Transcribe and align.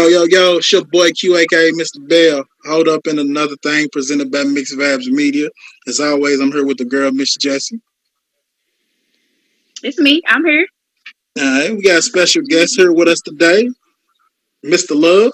Yo, 0.00 0.06
yo, 0.06 0.24
yo, 0.24 0.56
it's 0.56 0.72
your 0.72 0.82
boy 0.86 1.10
QAK, 1.10 1.72
Mr. 1.72 2.08
Bell. 2.08 2.42
Hold 2.64 2.88
up 2.88 3.06
in 3.06 3.18
another 3.18 3.54
thing 3.56 3.86
presented 3.92 4.32
by 4.32 4.44
Mixed 4.44 4.72
Vibes 4.78 5.08
Media. 5.08 5.50
As 5.86 6.00
always, 6.00 6.40
I'm 6.40 6.50
here 6.50 6.64
with 6.64 6.78
the 6.78 6.86
girl, 6.86 7.12
Miss 7.12 7.36
Jessie. 7.36 7.82
It's 9.82 9.98
me. 9.98 10.22
I'm 10.26 10.42
here. 10.46 10.66
All 11.38 11.44
right, 11.44 11.76
we 11.76 11.82
got 11.82 11.98
a 11.98 12.02
special 12.02 12.40
guest 12.48 12.76
here 12.76 12.92
with 12.92 13.08
us 13.08 13.20
today, 13.20 13.68
Mr. 14.64 14.92
Love. 14.92 15.32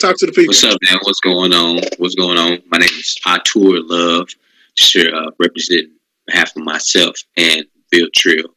Talk 0.00 0.16
to 0.18 0.26
the 0.26 0.32
people. 0.32 0.48
What's 0.48 0.64
up, 0.64 0.78
man? 0.82 0.98
What's 1.02 1.20
going 1.20 1.52
on? 1.52 1.82
What's 1.98 2.16
going 2.16 2.36
on? 2.36 2.58
My 2.72 2.78
name 2.78 2.88
is 2.88 3.16
Atur 3.24 3.80
Love. 3.88 4.28
Sure, 4.74 5.14
uh, 5.14 5.30
representing 5.38 5.92
behalf 6.26 6.56
of 6.56 6.64
myself 6.64 7.14
and 7.36 7.64
Viltrill. 7.94 8.48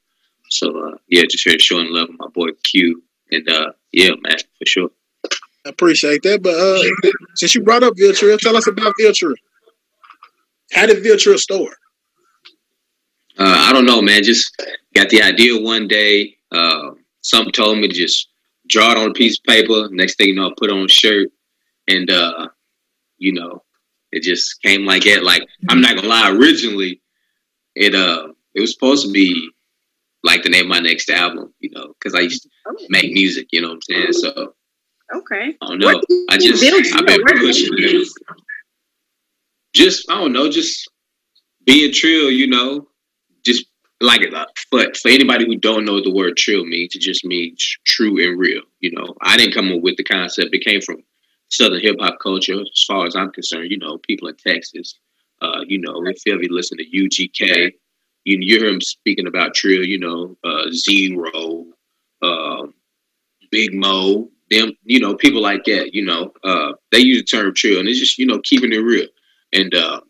So, 0.49 0.75
uh, 0.87 0.97
yeah, 1.09 1.25
just 1.29 1.47
here 1.47 1.59
showing 1.59 1.93
love 1.93 2.07
with 2.09 2.17
my 2.17 2.29
boy 2.29 2.53
Q. 2.63 3.03
And 3.33 3.49
uh, 3.49 3.71
yeah, 3.91 4.11
man, 4.21 4.37
for 4.37 4.65
sure. 4.65 4.89
I 5.65 5.69
appreciate 5.69 6.21
that. 6.23 6.41
But 6.43 6.55
uh, 6.55 7.09
since 7.35 7.55
you 7.55 7.63
brought 7.63 7.83
up 7.83 7.95
Viltrill, 7.95 8.37
tell 8.39 8.55
us 8.55 8.67
about 8.67 8.93
Viltrill. 8.99 9.35
How 10.73 10.85
did 10.85 11.03
Viltrill 11.03 11.37
start? 11.37 11.75
Uh, 13.37 13.67
I 13.67 13.73
don't 13.73 13.85
know, 13.85 14.01
man. 14.01 14.23
Just 14.23 14.61
got 14.93 15.09
the 15.09 15.21
idea 15.21 15.59
one 15.59 15.87
day. 15.87 16.35
Uh, 16.51 16.91
something 17.21 17.51
told 17.51 17.79
me 17.79 17.87
to 17.87 17.93
just 17.93 18.29
draw 18.67 18.91
it 18.91 18.97
on 18.97 19.11
a 19.11 19.13
piece 19.13 19.39
of 19.39 19.43
paper. 19.45 19.89
Next 19.91 20.17
thing 20.17 20.29
you 20.29 20.35
know, 20.35 20.47
I 20.47 20.53
put 20.57 20.69
on 20.69 20.85
a 20.85 20.87
shirt, 20.87 21.29
and 21.87 22.09
uh, 22.11 22.49
you 23.17 23.33
know, 23.33 23.63
it 24.11 24.23
just 24.23 24.61
came 24.61 24.85
like 24.85 25.03
that. 25.03 25.23
Like 25.23 25.47
I'm 25.69 25.81
not 25.81 25.95
gonna 25.95 26.07
lie, 26.07 26.31
originally, 26.31 27.01
it 27.75 27.95
uh, 27.95 28.27
it 28.53 28.61
was 28.61 28.73
supposed 28.73 29.05
to 29.07 29.11
be 29.11 29.49
like 30.23 30.43
the 30.43 30.49
name 30.49 30.65
of 30.65 30.69
my 30.69 30.79
next 30.79 31.09
album, 31.09 31.53
you 31.59 31.69
know, 31.71 31.93
because 31.99 32.15
I 32.15 32.21
used 32.21 32.43
to 32.43 32.49
make 32.89 33.11
music, 33.11 33.47
you 33.51 33.61
know 33.61 33.69
what 33.69 33.75
I'm 33.75 33.81
saying? 33.81 34.13
So 34.13 34.53
Okay. 35.13 35.55
I 35.61 35.67
don't 35.67 35.79
know. 35.79 36.01
I 36.29 36.37
just 36.37 36.63
I've 36.95 37.05
been 37.05 37.23
pushing 37.23 37.69
it. 37.73 38.07
Just 39.73 40.09
I 40.09 40.15
don't 40.15 40.33
know, 40.33 40.49
just 40.49 40.89
being 41.65 41.91
trill, 41.91 42.31
you 42.31 42.47
know, 42.47 42.87
just 43.45 43.65
like 44.01 44.21
it. 44.21 44.33
But 44.71 44.97
for 44.97 45.09
anybody 45.09 45.45
who 45.45 45.55
don't 45.55 45.85
know 45.85 45.93
what 45.93 46.03
the 46.03 46.13
word 46.13 46.37
trill 46.37 46.65
means, 46.65 46.95
it 46.95 47.01
just 47.01 47.25
means 47.25 47.77
true 47.85 48.23
and 48.23 48.39
real. 48.39 48.61
You 48.79 48.91
know, 48.91 49.15
I 49.21 49.37
didn't 49.37 49.53
come 49.53 49.71
up 49.71 49.81
with 49.81 49.97
the 49.97 50.03
concept. 50.03 50.53
It 50.53 50.63
came 50.63 50.81
from 50.81 51.03
Southern 51.49 51.81
hip 51.81 51.97
hop 51.99 52.19
culture, 52.19 52.59
as 52.59 52.83
far 52.87 53.05
as 53.05 53.15
I'm 53.15 53.31
concerned. 53.31 53.71
You 53.71 53.77
know, 53.79 53.97
people 53.97 54.27
in 54.27 54.35
Texas. 54.35 54.97
Uh, 55.41 55.61
you 55.67 55.79
know, 55.79 56.01
if 56.05 56.21
you 56.25 56.33
ever 56.33 56.43
listen 56.49 56.77
to 56.77 56.85
UGK, 56.85 57.73
you, 58.25 58.37
hear 58.41 58.67
him 58.67 58.81
speaking 58.81 59.27
about 59.27 59.53
trill. 59.53 59.83
You 59.83 59.99
know, 59.99 60.37
uh, 60.43 60.71
Z-Ro, 60.71 61.65
uh, 62.21 62.67
Big 63.51 63.73
Moe, 63.73 64.29
them. 64.49 64.71
You 64.83 64.99
know, 64.99 65.15
people 65.15 65.41
like 65.41 65.63
that. 65.65 65.93
You 65.93 66.05
know, 66.05 66.33
uh, 66.43 66.73
they 66.91 66.99
use 66.99 67.19
the 67.19 67.37
term 67.37 67.53
trill, 67.53 67.79
and 67.79 67.87
it's 67.87 67.99
just 67.99 68.17
you 68.17 68.25
know 68.25 68.39
keeping 68.43 68.73
it 68.73 68.77
real. 68.77 69.07
And 69.53 69.73
uh, 69.75 70.01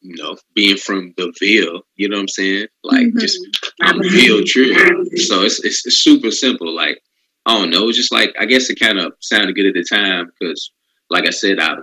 you 0.00 0.16
know, 0.16 0.36
being 0.54 0.76
from 0.76 1.14
the 1.16 1.32
Ville, 1.40 1.82
you 1.96 2.08
know 2.08 2.16
what 2.16 2.22
I'm 2.22 2.28
saying? 2.28 2.66
Like 2.84 3.06
Mhm. 3.08 3.20
just 3.20 3.38
I'm 3.82 4.00
Ville 4.02 4.44
trill. 4.44 4.74
So 5.16 5.42
it's, 5.42 5.64
it's 5.64 5.84
it's 5.86 5.98
super 5.98 6.30
simple. 6.30 6.72
Like 6.74 7.02
I 7.46 7.58
don't 7.58 7.70
know, 7.70 7.88
it's 7.88 7.98
just 7.98 8.12
like 8.12 8.34
I 8.38 8.46
guess 8.46 8.70
it 8.70 8.78
kind 8.80 8.98
of 8.98 9.14
sounded 9.20 9.54
good 9.56 9.66
at 9.66 9.74
the 9.74 9.84
time 9.84 10.30
because, 10.38 10.70
like 11.10 11.26
I 11.26 11.30
said, 11.30 11.58
I 11.60 11.76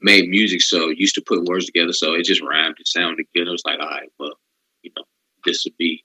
made 0.00 0.28
music, 0.28 0.62
so 0.62 0.88
used 0.90 1.14
to 1.16 1.22
put 1.22 1.44
words 1.44 1.66
together, 1.66 1.92
so 1.92 2.14
it 2.14 2.24
just 2.24 2.42
rhymed. 2.42 2.76
It 2.78 2.88
sounded 2.88 3.26
good. 3.34 3.48
I 3.48 3.50
was 3.52 3.62
like, 3.64 3.80
all 3.80 3.88
right, 3.88 4.10
well, 4.18 4.38
you 4.82 4.90
know, 4.96 5.04
this 5.44 5.64
would 5.64 5.76
be 5.76 6.02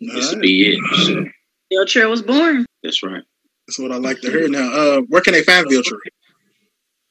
this 0.00 0.26
All 0.26 0.30
would 0.32 0.36
right. 0.38 0.42
be 0.42 0.72
it. 0.74 0.80
So 1.06 1.24
Viltrill 1.72 2.10
was 2.10 2.22
born. 2.22 2.66
that's 2.82 3.02
right. 3.02 3.22
That's 3.66 3.78
what 3.78 3.92
I 3.92 3.96
like 3.96 4.20
to 4.22 4.30
hear 4.30 4.48
now. 4.48 4.72
Uh, 4.72 5.00
where 5.02 5.20
can 5.20 5.32
they 5.32 5.42
find 5.42 5.66
Viltrill? 5.66 5.98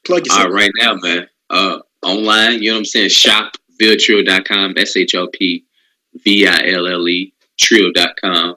Plug 0.05 0.25
yourself. 0.25 0.45
All 0.45 0.51
right, 0.51 0.71
now, 0.79 0.95
man. 0.95 1.28
Uh, 1.50 1.79
online, 2.03 2.61
you 2.61 2.69
know 2.69 2.75
what 2.75 2.79
I'm 2.79 2.85
saying? 2.85 3.09
Shop 3.09 3.53
Shopvilletrill.com, 3.81 4.73
S 4.78 4.95
H 4.97 5.16
O 5.16 5.28
P 5.28 5.66
V 6.23 6.47
I 6.47 6.67
L 6.72 6.88
L 6.88 7.07
E, 7.07 7.34
trill.com. 7.57 8.55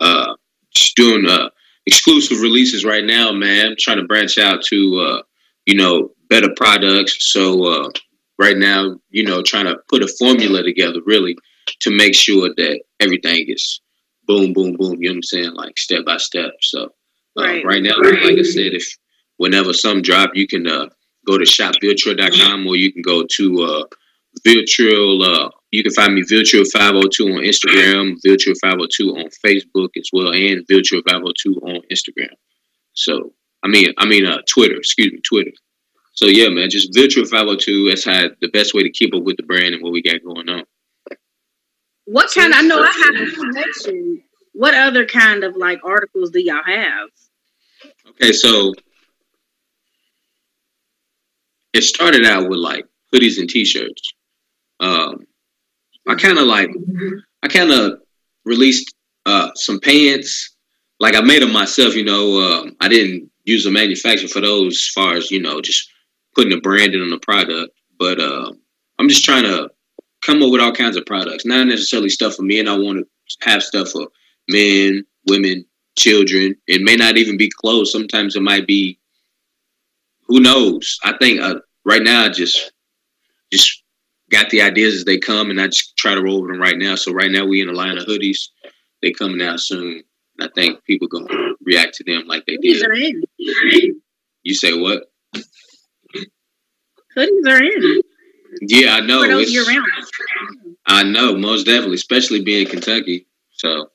Uh, 0.00 0.34
just 0.74 0.96
doing 0.96 1.26
uh, 1.26 1.48
exclusive 1.86 2.40
releases 2.40 2.84
right 2.84 3.04
now, 3.04 3.32
man. 3.32 3.76
trying 3.78 3.96
to 3.98 4.04
branch 4.04 4.38
out 4.38 4.62
to, 4.64 4.98
uh, 5.00 5.22
you 5.66 5.74
know, 5.74 6.10
better 6.28 6.50
products. 6.56 7.32
So, 7.32 7.64
uh, 7.64 7.90
right 8.38 8.56
now, 8.56 8.98
you 9.10 9.24
know, 9.24 9.42
trying 9.42 9.66
to 9.66 9.78
put 9.88 10.02
a 10.02 10.08
formula 10.08 10.62
together 10.62 11.00
really 11.04 11.36
to 11.80 11.90
make 11.90 12.14
sure 12.14 12.50
that 12.56 12.80
everything 13.00 13.46
is 13.48 13.80
boom, 14.26 14.52
boom, 14.52 14.74
boom. 14.76 14.96
You 15.00 15.08
know 15.08 15.12
what 15.12 15.16
I'm 15.16 15.22
saying? 15.22 15.54
Like 15.54 15.78
step 15.78 16.04
by 16.04 16.18
step. 16.18 16.52
So, 16.60 16.84
uh, 16.84 17.42
Right. 17.42 17.64
right 17.64 17.82
now, 17.82 17.94
like 17.98 18.38
I 18.38 18.42
said, 18.42 18.74
if 18.74 18.86
whenever 19.36 19.72
some 19.72 20.02
drop, 20.02 20.30
you 20.34 20.46
can 20.46 20.66
uh, 20.66 20.88
go 21.26 21.38
to 21.38 21.44
shopviltrill.com 21.44 22.66
or 22.66 22.76
you 22.76 22.92
can 22.92 23.02
go 23.02 23.24
to 23.36 23.62
uh, 23.62 23.84
Viltrill. 24.46 25.24
Uh, 25.24 25.50
you 25.70 25.82
can 25.82 25.92
find 25.92 26.14
me 26.14 26.22
Viltrill 26.22 26.66
502 26.70 27.24
on 27.26 27.42
Instagram, 27.44 28.16
Viltrill 28.26 28.56
502 28.62 29.10
on 29.16 29.28
Facebook 29.44 29.90
as 29.96 30.08
well, 30.12 30.32
and 30.32 30.66
Viltrill 30.66 31.02
502 31.08 31.54
on 31.62 31.80
Instagram. 31.92 32.32
So, 32.94 33.32
I 33.62 33.68
mean, 33.68 33.92
I 33.98 34.06
mean, 34.06 34.26
uh, 34.26 34.38
Twitter, 34.48 34.76
excuse 34.76 35.12
me, 35.12 35.20
Twitter. 35.20 35.52
So, 36.14 36.26
yeah, 36.26 36.48
man, 36.48 36.70
just 36.70 36.92
Viltrill 36.92 37.28
502. 37.28 37.88
That's 37.88 38.04
how 38.04 38.24
the 38.40 38.48
best 38.48 38.74
way 38.74 38.82
to 38.82 38.90
keep 38.90 39.14
up 39.14 39.22
with 39.22 39.36
the 39.36 39.42
brand 39.44 39.74
and 39.74 39.82
what 39.82 39.92
we 39.92 40.02
got 40.02 40.22
going 40.24 40.48
on. 40.48 40.64
What 42.10 42.32
kind? 42.34 42.54
I 42.54 42.62
know 42.62 42.80
I 42.80 42.86
have 42.86 43.28
a 43.28 43.30
connection. 43.32 44.22
What 44.54 44.72
other 44.72 45.04
kind 45.04 45.44
of 45.44 45.56
like 45.56 45.80
articles 45.84 46.30
do 46.30 46.40
y'all 46.40 46.62
have? 46.64 47.10
Okay, 48.08 48.32
so 48.32 48.72
it 51.74 51.82
started 51.82 52.24
out 52.24 52.48
with 52.48 52.58
like 52.60 52.86
hoodies 53.12 53.38
and 53.38 53.48
t-shirts. 53.48 54.14
Um, 54.80 55.26
I 56.08 56.14
kind 56.14 56.38
of 56.38 56.46
like, 56.46 56.70
I 57.42 57.48
kind 57.48 57.70
of 57.70 58.00
released 58.46 58.94
uh, 59.26 59.50
some 59.54 59.78
pants. 59.78 60.56
Like 60.98 61.14
I 61.14 61.20
made 61.20 61.42
them 61.42 61.52
myself, 61.52 61.94
you 61.94 62.04
know. 62.04 62.40
Um, 62.40 62.76
I 62.80 62.88
didn't 62.88 63.30
use 63.44 63.66
a 63.66 63.70
manufacturer 63.70 64.28
for 64.28 64.40
those, 64.40 64.76
as 64.76 64.90
far 64.94 65.12
as 65.12 65.30
you 65.30 65.42
know, 65.42 65.60
just 65.60 65.90
putting 66.34 66.54
a 66.54 66.60
branding 66.60 67.02
on 67.02 67.10
the 67.10 67.18
product. 67.18 67.78
But 67.98 68.18
uh, 68.18 68.50
I'm 68.98 69.10
just 69.10 69.24
trying 69.24 69.44
to 69.44 69.68
come 70.24 70.42
up 70.42 70.50
with 70.50 70.60
all 70.60 70.72
kinds 70.72 70.96
of 70.96 71.06
products, 71.06 71.44
not 71.44 71.66
necessarily 71.66 72.08
stuff 72.08 72.34
for 72.34 72.42
me, 72.42 72.58
and 72.60 72.68
I 72.68 72.76
want 72.76 72.98
to 72.98 73.48
have 73.48 73.62
stuff 73.62 73.90
for 73.90 74.08
men, 74.48 75.04
women, 75.26 75.64
children. 75.96 76.54
It 76.66 76.82
may 76.82 76.96
not 76.96 77.16
even 77.16 77.36
be 77.36 77.50
clothes. 77.50 77.92
Sometimes 77.92 78.36
it 78.36 78.42
might 78.42 78.66
be. 78.66 78.98
Who 80.26 80.40
knows? 80.40 80.98
I 81.04 81.16
think 81.18 81.40
uh, 81.40 81.60
right 81.84 82.02
now 82.02 82.24
I 82.24 82.28
just 82.28 82.72
just 83.50 83.82
got 84.30 84.50
the 84.50 84.60
ideas 84.60 84.94
as 84.94 85.04
they 85.04 85.18
come, 85.18 85.50
and 85.50 85.60
I 85.60 85.68
just 85.68 85.96
try 85.96 86.14
to 86.14 86.22
roll 86.22 86.42
with 86.42 86.50
them 86.50 86.60
right 86.60 86.76
now. 86.76 86.96
So 86.96 87.12
right 87.12 87.30
now 87.30 87.46
we 87.46 87.62
in 87.62 87.68
a 87.68 87.72
line 87.72 87.96
of 87.96 88.04
hoodies. 88.04 88.48
They 89.00 89.12
coming 89.12 89.40
out 89.40 89.60
soon, 89.60 90.02
and 90.38 90.48
I 90.48 90.50
think 90.54 90.84
people 90.84 91.08
gonna 91.08 91.52
react 91.62 91.94
to 91.96 92.04
them 92.04 92.26
like 92.26 92.44
they 92.46 92.56
Hoodies 92.56 92.80
did. 92.80 92.86
are 92.86 92.92
in. 92.92 93.22
You 94.42 94.54
say 94.54 94.78
what? 94.78 95.04
Hoodies 97.16 97.46
are 97.48 97.62
in. 97.62 98.00
Yeah, 98.62 98.94
I 98.96 99.00
know. 99.00 99.22
It's- 99.22 99.52
year 99.52 99.64
round. 99.64 99.84
I 100.86 101.02
know, 101.02 101.36
most 101.36 101.66
definitely, 101.66 101.96
especially 101.96 102.42
being 102.42 102.62
in 102.64 102.70
Kentucky. 102.70 103.26
So, 103.52 103.90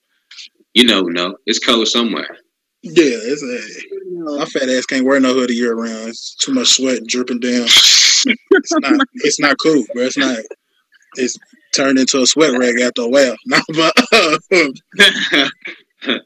you 0.74 0.86
know, 0.86 1.02
no, 1.02 1.38
it's 1.46 1.60
cold 1.60 1.88
somewhere. 1.88 2.38
Yeah, 2.84 3.18
it's 3.22 3.42
a, 3.42 4.38
my 4.38 4.46
fat 4.46 4.70
ass 4.70 4.86
can't 4.86 5.06
wear 5.06 5.20
no 5.20 5.34
hoodie 5.34 5.56
year 5.56 5.74
round. 5.74 6.10
It's 6.10 6.36
too 6.36 6.54
much 6.54 6.68
sweat 6.68 7.06
dripping 7.08 7.40
down. 7.40 7.64
It's 7.66 8.72
not. 8.80 9.08
It's 9.16 9.40
not 9.40 9.56
cool, 9.64 9.84
bro. 9.94 10.04
It's 10.04 10.18
not. 10.18 10.38
It's 11.16 11.38
turned 11.74 11.98
into 12.00 12.22
a 12.22 12.28
sweat 12.28 12.58
rag 12.58 12.80
after 12.82 13.04
a 13.04 13.08
while. 13.08 13.36
No, 13.48 13.60
but 13.76 13.94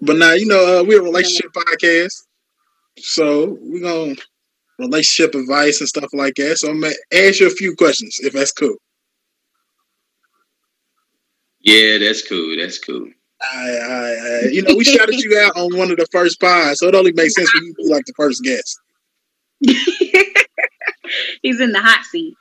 but 0.00 0.16
now 0.16 0.32
you 0.32 0.46
know 0.46 0.80
uh, 0.80 0.84
we're 0.84 1.00
a 1.00 1.04
relationship 1.04 1.50
podcast, 1.52 2.24
so 2.98 3.56
we're 3.60 3.82
gonna 3.82 4.14
relationship 4.78 5.34
advice 5.34 5.80
and 5.80 5.88
stuff 5.88 6.10
like 6.12 6.34
that. 6.36 6.58
So 6.58 6.70
I'm 6.70 6.80
gonna 6.80 6.94
ask 7.12 7.40
you 7.40 7.46
a 7.46 7.50
few 7.50 7.74
questions 7.74 8.18
if 8.20 8.32
that's 8.32 8.52
cool. 8.52 8.76
yeah, 11.60 11.98
that's 11.98 12.26
cool. 12.26 12.56
That's 12.56 12.78
cool. 12.78 13.08
I, 13.40 13.70
I, 13.70 14.14
I, 14.44 14.48
you 14.50 14.62
know, 14.62 14.74
we 14.74 14.84
shouted 14.84 15.20
you 15.20 15.38
out 15.38 15.56
on 15.56 15.76
one 15.76 15.90
of 15.90 15.96
the 15.96 16.06
first 16.10 16.40
pods, 16.40 16.80
so 16.80 16.88
it 16.88 16.94
only 16.94 17.12
makes 17.12 17.34
sense 17.34 17.50
for 17.50 17.58
you 17.58 17.72
to 17.72 17.82
be 17.82 17.88
like 17.88 18.04
the 18.04 18.12
first 18.16 18.42
guest. 18.42 18.80
He's 21.42 21.60
in 21.60 21.72
the 21.72 21.80
hot 21.80 22.04
seat. 22.04 22.34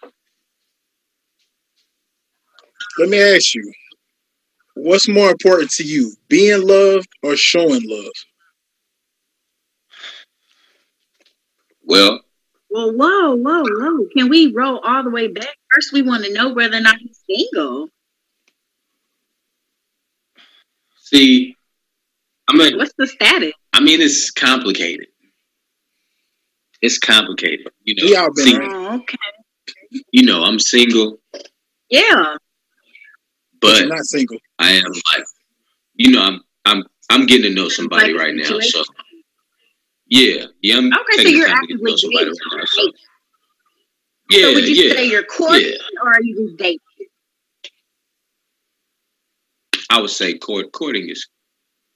Let 2.97 3.09
me 3.09 3.19
ask 3.21 3.53
you, 3.53 3.71
what's 4.73 5.07
more 5.07 5.29
important 5.29 5.69
to 5.71 5.83
you, 5.83 6.13
being 6.29 6.65
loved 6.67 7.09
or 7.21 7.35
showing 7.35 7.83
love? 7.85 8.11
Well, 11.83 12.21
Well, 12.69 12.91
whoa, 12.91 13.35
whoa, 13.35 13.63
whoa. 13.63 14.07
Can 14.15 14.29
we 14.29 14.51
roll 14.51 14.79
all 14.79 15.03
the 15.03 15.09
way 15.09 15.27
back? 15.27 15.55
First, 15.73 15.93
we 15.93 16.01
want 16.01 16.25
to 16.25 16.33
know 16.33 16.53
whether 16.53 16.77
or 16.77 16.81
not 16.81 16.97
he's 16.97 17.19
single. 17.29 17.89
see, 20.99 21.55
I'm 22.49 22.59
a, 22.59 22.75
What's 22.75 22.93
the 22.97 23.07
status? 23.07 23.53
I 23.73 23.79
mean, 23.79 24.01
it's 24.01 24.31
complicated. 24.31 25.07
It's 26.81 26.99
complicated. 26.99 27.67
You 27.83 27.95
know, 27.95 28.09
We 28.09 28.15
all 28.15 28.33
been 28.33 28.45
See. 28.45 28.57
Oh, 28.61 28.95
okay. 28.95 29.17
you 30.11 30.25
know, 30.25 30.43
I'm 30.43 30.59
single, 30.59 31.19
Yeah. 31.89 32.35
But 33.59 33.61
but 33.61 33.79
you're 33.79 33.87
not 33.87 34.05
single. 34.05 34.37
I 34.59 34.71
am 34.71 34.91
like, 34.91 35.25
you 35.95 36.11
know, 36.11 36.21
I'm 36.21 36.41
I'm 36.65 36.83
I'm 37.09 37.25
getting 37.25 37.49
to 37.49 37.55
know 37.55 37.69
somebody 37.69 38.13
Like 38.13 38.21
right 38.21 38.35
now. 38.35 38.43
So 38.43 38.59
situation? 38.59 38.83
Yeah, 40.09 40.45
yeah, 40.61 40.77
I'm 40.77 40.91
Okay, 40.93 41.23
so 41.23 41.29
you're 41.29 41.47
time 41.47 41.67
to 41.67 41.67
get 41.67 41.77
to 41.79 41.91
actively 41.91 41.95
dating. 41.95 42.33
right 42.53 42.65
now. 42.77 42.91
Yeah, 44.29 44.41
so 44.43 44.53
would 44.55 44.67
you 44.67 44.75
yeah, 44.75 44.93
say 44.93 45.05
you're 45.09 45.23
courting 45.23 45.61
yeah. 45.71 46.01
or 46.03 46.09
are 46.09 46.21
you 46.21 46.47
just 46.47 46.57
dating? 46.57 46.79
I 49.89 50.01
would 50.01 50.09
say 50.09 50.37
court 50.37 50.71
courting 50.73 51.09
is 51.09 51.27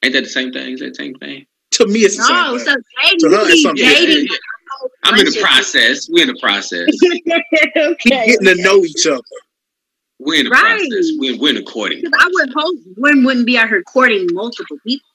ain't 0.03 0.13
that 0.13 0.23
the 0.23 0.29
same 0.29 0.51
thing? 0.51 0.73
Is 0.73 0.79
that 0.79 0.89
the 0.89 0.95
same 0.95 1.15
thing? 1.15 1.45
To 1.71 1.87
me, 1.87 1.99
it's 2.01 2.17
the 2.17 2.23
No, 2.33 2.57
same 2.57 2.67
so 2.67 2.75
dating, 3.03 3.19
To 3.19 3.29
her, 3.37 3.49
it's 3.49 3.61
something 3.63 3.85
dating. 3.85 4.27
Yeah, 4.29 4.37
I'm 5.03 5.19
in 5.19 5.25
the 5.25 5.39
process. 5.41 6.09
We're 6.09 6.23
in 6.27 6.33
the 6.33 6.39
process. 6.41 6.87
okay. 7.77 8.25
We 8.25 8.31
getting 8.33 8.45
to 8.57 8.63
know 8.63 8.83
each 8.85 9.05
other. 9.07 9.21
We're 10.23 10.39
in 10.39 10.45
the 10.45 10.51
Right. 10.51 10.61
process. 10.89 11.09
We're, 11.17 11.37
we're 11.37 11.49
in 11.49 11.55
the 11.55 11.63
courting. 11.63 12.01
Because 12.01 12.13
I 12.19 12.29
would 12.31 12.49
hope 12.55 12.79
one 12.95 13.23
wouldn't 13.23 13.45
be 13.45 13.57
out 13.57 13.69
here 13.69 13.81
courting 13.83 14.27
multiple 14.31 14.77
people. 14.85 15.07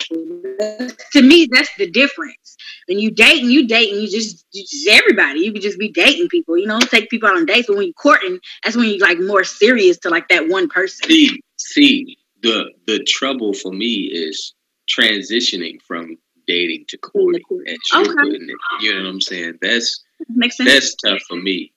To 1.12 1.22
me, 1.22 1.48
that's 1.50 1.68
the 1.78 1.88
difference. 1.90 2.56
When 2.88 2.98
you 2.98 3.10
dating, 3.10 3.50
you 3.50 3.66
dating, 3.66 4.00
you 4.00 4.08
just, 4.08 4.44
you 4.52 4.62
just 4.62 4.88
everybody. 4.88 5.40
You 5.40 5.52
could 5.52 5.62
just 5.62 5.78
be 5.78 5.90
dating 5.90 6.28
people, 6.28 6.56
you 6.58 6.66
know, 6.66 6.78
take 6.80 7.08
people 7.10 7.28
out 7.28 7.36
on 7.36 7.46
dates. 7.46 7.66
But 7.68 7.76
when 7.76 7.86
you 7.86 7.94
courting, 7.94 8.38
that's 8.64 8.76
when 8.76 8.86
you 8.86 8.98
like 8.98 9.18
more 9.20 9.44
serious 9.44 9.98
to 9.98 10.10
like 10.10 10.28
that 10.28 10.48
one 10.48 10.68
person. 10.68 11.08
See, 11.08 11.40
see, 11.56 12.16
the 12.42 12.70
the 12.86 13.02
trouble 13.04 13.52
for 13.54 13.72
me 13.72 14.10
is 14.12 14.54
transitioning 14.88 15.80
from 15.82 16.16
dating 16.46 16.84
to 16.88 16.98
courting. 16.98 17.42
As 17.66 17.76
you're 17.92 18.02
Okay. 18.22 18.36
it. 18.36 18.50
You 18.80 18.94
know 18.94 19.02
what 19.04 19.08
I'm 19.10 19.20
saying? 19.20 19.58
That's 19.60 20.02
Makes 20.28 20.56
sense. 20.56 20.70
that's 20.72 20.94
tough 20.96 21.20
for 21.28 21.36
me. 21.36 21.72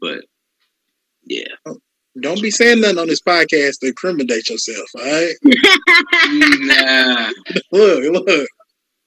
But 0.00 0.24
yeah. 1.24 1.48
Oh, 1.66 1.78
Don't 2.20 2.42
be 2.42 2.50
saying 2.50 2.80
nothing 2.80 2.98
on 2.98 3.06
this 3.06 3.20
podcast 3.22 3.80
to 3.80 3.88
incriminate 3.88 4.48
yourself. 4.48 4.88
All 4.96 5.02
right. 5.04 5.34
nah. 6.60 7.30
Look, 7.72 8.26
look. 8.26 8.48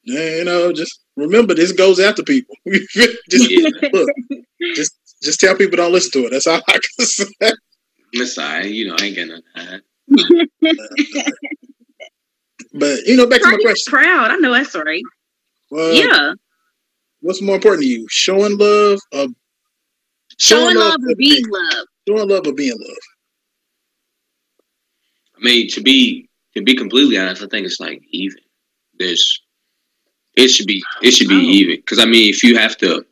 Yeah, 0.04 0.38
You 0.38 0.44
know, 0.46 0.72
just 0.74 1.02
remember 1.16 1.54
this 1.54 1.72
goes 1.74 2.00
after 2.00 2.24
people. 2.24 2.56
just 3.30 3.50
Yeah. 3.52 3.70
look. 3.94 4.10
Just 4.76 4.94
just 5.22 5.40
tell 5.40 5.56
people 5.56 5.78
don't 5.78 5.92
listen 5.92 6.12
to 6.14 6.28
it. 6.28 6.32
That's 6.32 6.48
all 6.48 6.62
I 6.68 6.80
can 6.98 7.06
say. 7.06 7.26
That's 8.14 8.38
all 8.38 8.46
right. 8.46 8.66
You 8.66 8.88
know, 8.88 8.96
I 9.00 9.06
ain't 9.06 9.16
got 9.16 9.28
nothing 9.28 9.44
to 9.56 9.62
hide. 9.62 10.86
But 12.74 13.00
you 13.06 13.18
know, 13.18 13.28
back 13.28 13.42
to 13.42 13.50
my 13.52 13.58
question. 13.62 13.92
proud. 13.92 14.32
I 14.32 14.36
know 14.38 14.54
that's 14.54 14.76
right. 14.76 15.04
Uh, 15.72 15.92
yeah. 15.92 16.34
What's 17.22 17.42
more 17.42 17.56
important 17.56 17.84
to 17.84 17.88
you, 17.90 18.08
showing 18.10 18.58
love 18.58 19.00
or 19.12 19.28
Showing 20.40 20.76
love 20.76 21.00
or 21.08 21.16
being 21.16 21.44
loved. 21.48 21.88
Showing 22.08 22.30
love 22.30 22.48
or 22.48 22.54
being 22.54 22.72
loved? 22.80 23.00
I 25.38 25.44
mean, 25.44 25.70
to 25.70 25.82
be 25.82 26.30
to 26.56 26.62
be 26.62 26.76
completely 26.76 27.18
honest, 27.18 27.44
I 27.44 27.48
think 27.48 27.66
it's 27.66 27.80
like 27.80 28.02
even. 28.12 28.38
There's 29.00 29.42
it 30.36 30.50
should 30.50 30.68
be 30.68 30.84
it 31.02 31.12
should 31.12 31.28
be 31.30 31.36
Oh. 31.36 31.40
even 31.42 31.76
because 31.78 32.00
I 32.00 32.06
mean, 32.06 32.30
if 32.30 32.44
you 32.44 32.58
have 32.58 32.78
to, 32.78 33.06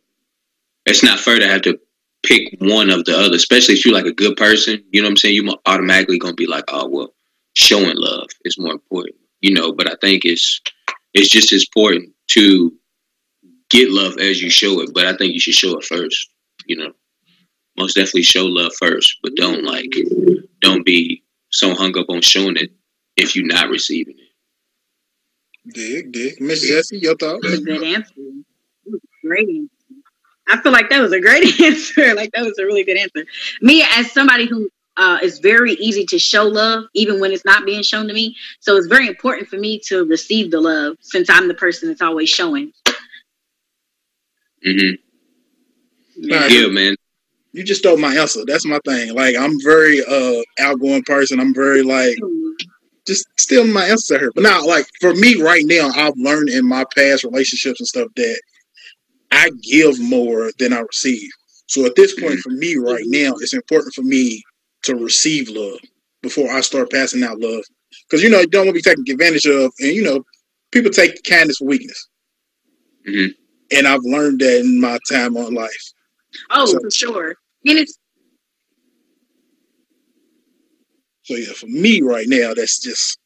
it's 0.86 1.04
not 1.04 1.20
fair 1.20 1.40
to 1.40 1.48
have 1.48 1.62
to 1.64 1.80
pick 2.24 2.56
one 2.60 2.90
of 2.90 3.06
the 3.06 3.18
other, 3.18 3.36
especially 3.36 3.76
if 3.76 3.86
you're 3.86 3.94
like 3.94 4.06
a 4.06 4.14
good 4.14 4.38
person. 4.38 4.84
You 4.92 5.02
know 5.02 5.08
what 5.08 5.12
I'm 5.12 5.18
saying? 5.18 5.36
You're 5.36 5.56
automatically 5.66 6.20
gonna 6.20 6.34
be 6.36 6.48
like, 6.48 6.66
oh 6.70 6.88
well, 6.88 7.14
showing 7.54 7.96
love 7.96 8.28
is 8.46 8.58
more 8.60 8.74
important, 8.74 9.16
you 9.42 9.54
know. 9.54 9.72
But 9.74 9.90
I 9.92 9.96
think 10.02 10.26
it's 10.26 10.62
it's 11.14 11.30
just 11.30 11.52
as 11.54 11.66
important 11.66 12.14
to 12.32 12.74
get 13.70 13.90
love 13.92 14.18
as 14.20 14.42
you 14.42 14.50
show 14.50 14.82
it. 14.82 14.92
But 14.94 15.06
I 15.06 15.16
think 15.16 15.34
you 15.34 15.40
should 15.40 15.54
show 15.56 15.78
it 15.78 15.86
first, 15.86 16.30
you 16.66 16.76
know. 16.76 16.92
Most 17.80 17.96
definitely 17.96 18.24
show 18.24 18.44
love 18.46 18.74
first, 18.78 19.20
but 19.24 19.36
don't 19.36 19.64
like 19.64 19.96
don't 20.60 20.86
be 20.86 21.24
so 21.50 21.74
hung 21.74 21.98
up 21.98 22.08
on 22.10 22.20
showing 22.22 22.58
it 22.58 22.72
if 23.16 23.38
you're 23.38 23.48
not 23.48 23.70
receiving 23.70 24.16
it. 24.18 25.74
Dig, 25.74 26.12
dig. 26.12 26.42
Miss 26.42 26.68
Jessie, 26.68 27.00
your 27.00 27.16
thoughts? 27.16 27.40
That 27.42 27.52
was 27.52 27.60
a 27.62 27.64
good 27.64 27.84
answer. 27.84 28.14
That 28.18 28.92
was 28.92 29.00
a 29.02 29.28
Great 29.28 29.48
answer. 29.48 29.70
I 30.50 30.62
feel 30.62 30.74
like 30.74 30.90
that 30.90 31.00
was 31.00 31.14
a 31.14 31.22
great 31.22 31.58
answer. 31.62 32.16
Like 32.16 32.32
that 32.34 32.44
was 32.44 32.60
a 32.60 32.66
really 32.66 32.84
good 32.84 32.98
answer. 32.98 33.26
Me, 33.62 33.86
as 33.96 34.12
somebody 34.12 34.46
who 34.46 34.70
uh, 34.98 35.20
is 35.24 35.40
very 35.40 35.74
easy 35.74 36.06
to 36.08 36.20
show 36.20 36.44
love, 36.44 36.84
even 36.94 37.22
when 37.22 37.32
it's 37.32 37.46
not 37.46 37.66
being 37.66 37.82
shown 37.82 38.10
to 38.10 38.14
me. 38.14 38.36
So 38.60 38.76
it's 38.76 38.88
very 38.88 39.08
important 39.08 39.48
for 39.48 39.56
me 39.58 39.80
to 39.86 40.04
receive 40.04 40.52
the 40.52 40.60
love, 40.60 40.98
since 41.00 41.30
I'm 41.30 41.48
the 41.48 41.54
person 41.54 41.88
that's 41.88 42.02
always 42.02 42.28
showing. 42.28 42.74
hmm 44.66 44.96
Nah, 46.18 46.48
Yeah, 46.48 46.68
man. 46.68 46.98
You 47.52 47.64
just 47.64 47.80
stole 47.82 47.98
my 47.98 48.16
answer. 48.16 48.42
That's 48.46 48.66
my 48.66 48.80
thing. 48.86 49.14
Like 49.16 49.36
I'm 49.36 49.60
very 49.64 50.02
uh 50.06 50.42
outgoing 50.60 51.04
person. 51.04 51.40
I'm 51.40 51.54
very 51.54 51.82
like 51.84 52.18
just 53.08 53.26
steal 53.38 53.66
my 53.66 53.86
answer 53.86 54.16
to 54.18 54.26
her. 54.26 54.32
But 54.34 54.44
now, 54.44 54.66
like 54.66 54.86
for 55.02 55.14
me 55.16 55.42
right 55.42 55.64
now, 55.66 55.90
I've 55.96 56.18
learned 56.18 56.50
in 56.50 56.68
my 56.68 56.86
past 56.96 57.24
relationships 57.24 57.80
and 57.80 57.88
stuff 57.88 58.10
that 58.16 58.42
I 59.32 59.50
give 59.64 60.00
more 60.00 60.52
than 60.60 60.74
I 60.74 60.80
receive. 60.82 61.30
So 61.68 61.86
at 61.86 61.96
this 61.96 62.20
point, 62.20 62.40
for 62.40 62.50
me 62.52 62.76
right 62.76 63.04
now, 63.06 63.34
it's 63.40 63.54
important 63.54 63.94
for 63.94 64.02
me 64.04 64.44
to 64.84 64.96
receive 64.96 65.50
love 65.50 65.80
before 66.22 66.52
I 66.52 66.62
start 66.62 66.92
passing 66.92 67.24
out 67.24 67.40
love. 67.40 67.64
Because 68.08 68.22
you 68.24 68.30
know, 68.30 68.40
you 68.42 68.48
don't 68.48 68.66
want 68.68 68.76
to 68.76 68.80
be 68.80 68.82
taken 68.82 69.04
advantage 69.10 69.46
of, 69.46 69.72
and 69.80 69.92
you 69.96 70.04
know, 70.04 70.24
people 70.72 70.92
take 70.92 71.24
kindness 71.24 71.58
for 71.58 71.66
weakness. 71.66 72.08
Mhm. 73.08 73.30
And 73.72 73.88
I've 73.88 74.04
learned 74.04 74.40
that 74.42 74.60
in 74.60 74.80
my 74.80 74.98
time 75.10 75.38
on 75.38 75.54
life. 75.54 75.92
Oh, 76.52 76.66
So- 76.66 76.80
for 76.80 76.92
sure. 76.92 77.36
And 77.66 77.78
it's 77.80 77.98
So 81.30 81.36
yeah, 81.36 81.54
for 81.54 81.68
me 81.68 82.02
right 82.02 82.26
now, 82.28 82.56
that's 82.56 82.80
just 82.80 83.20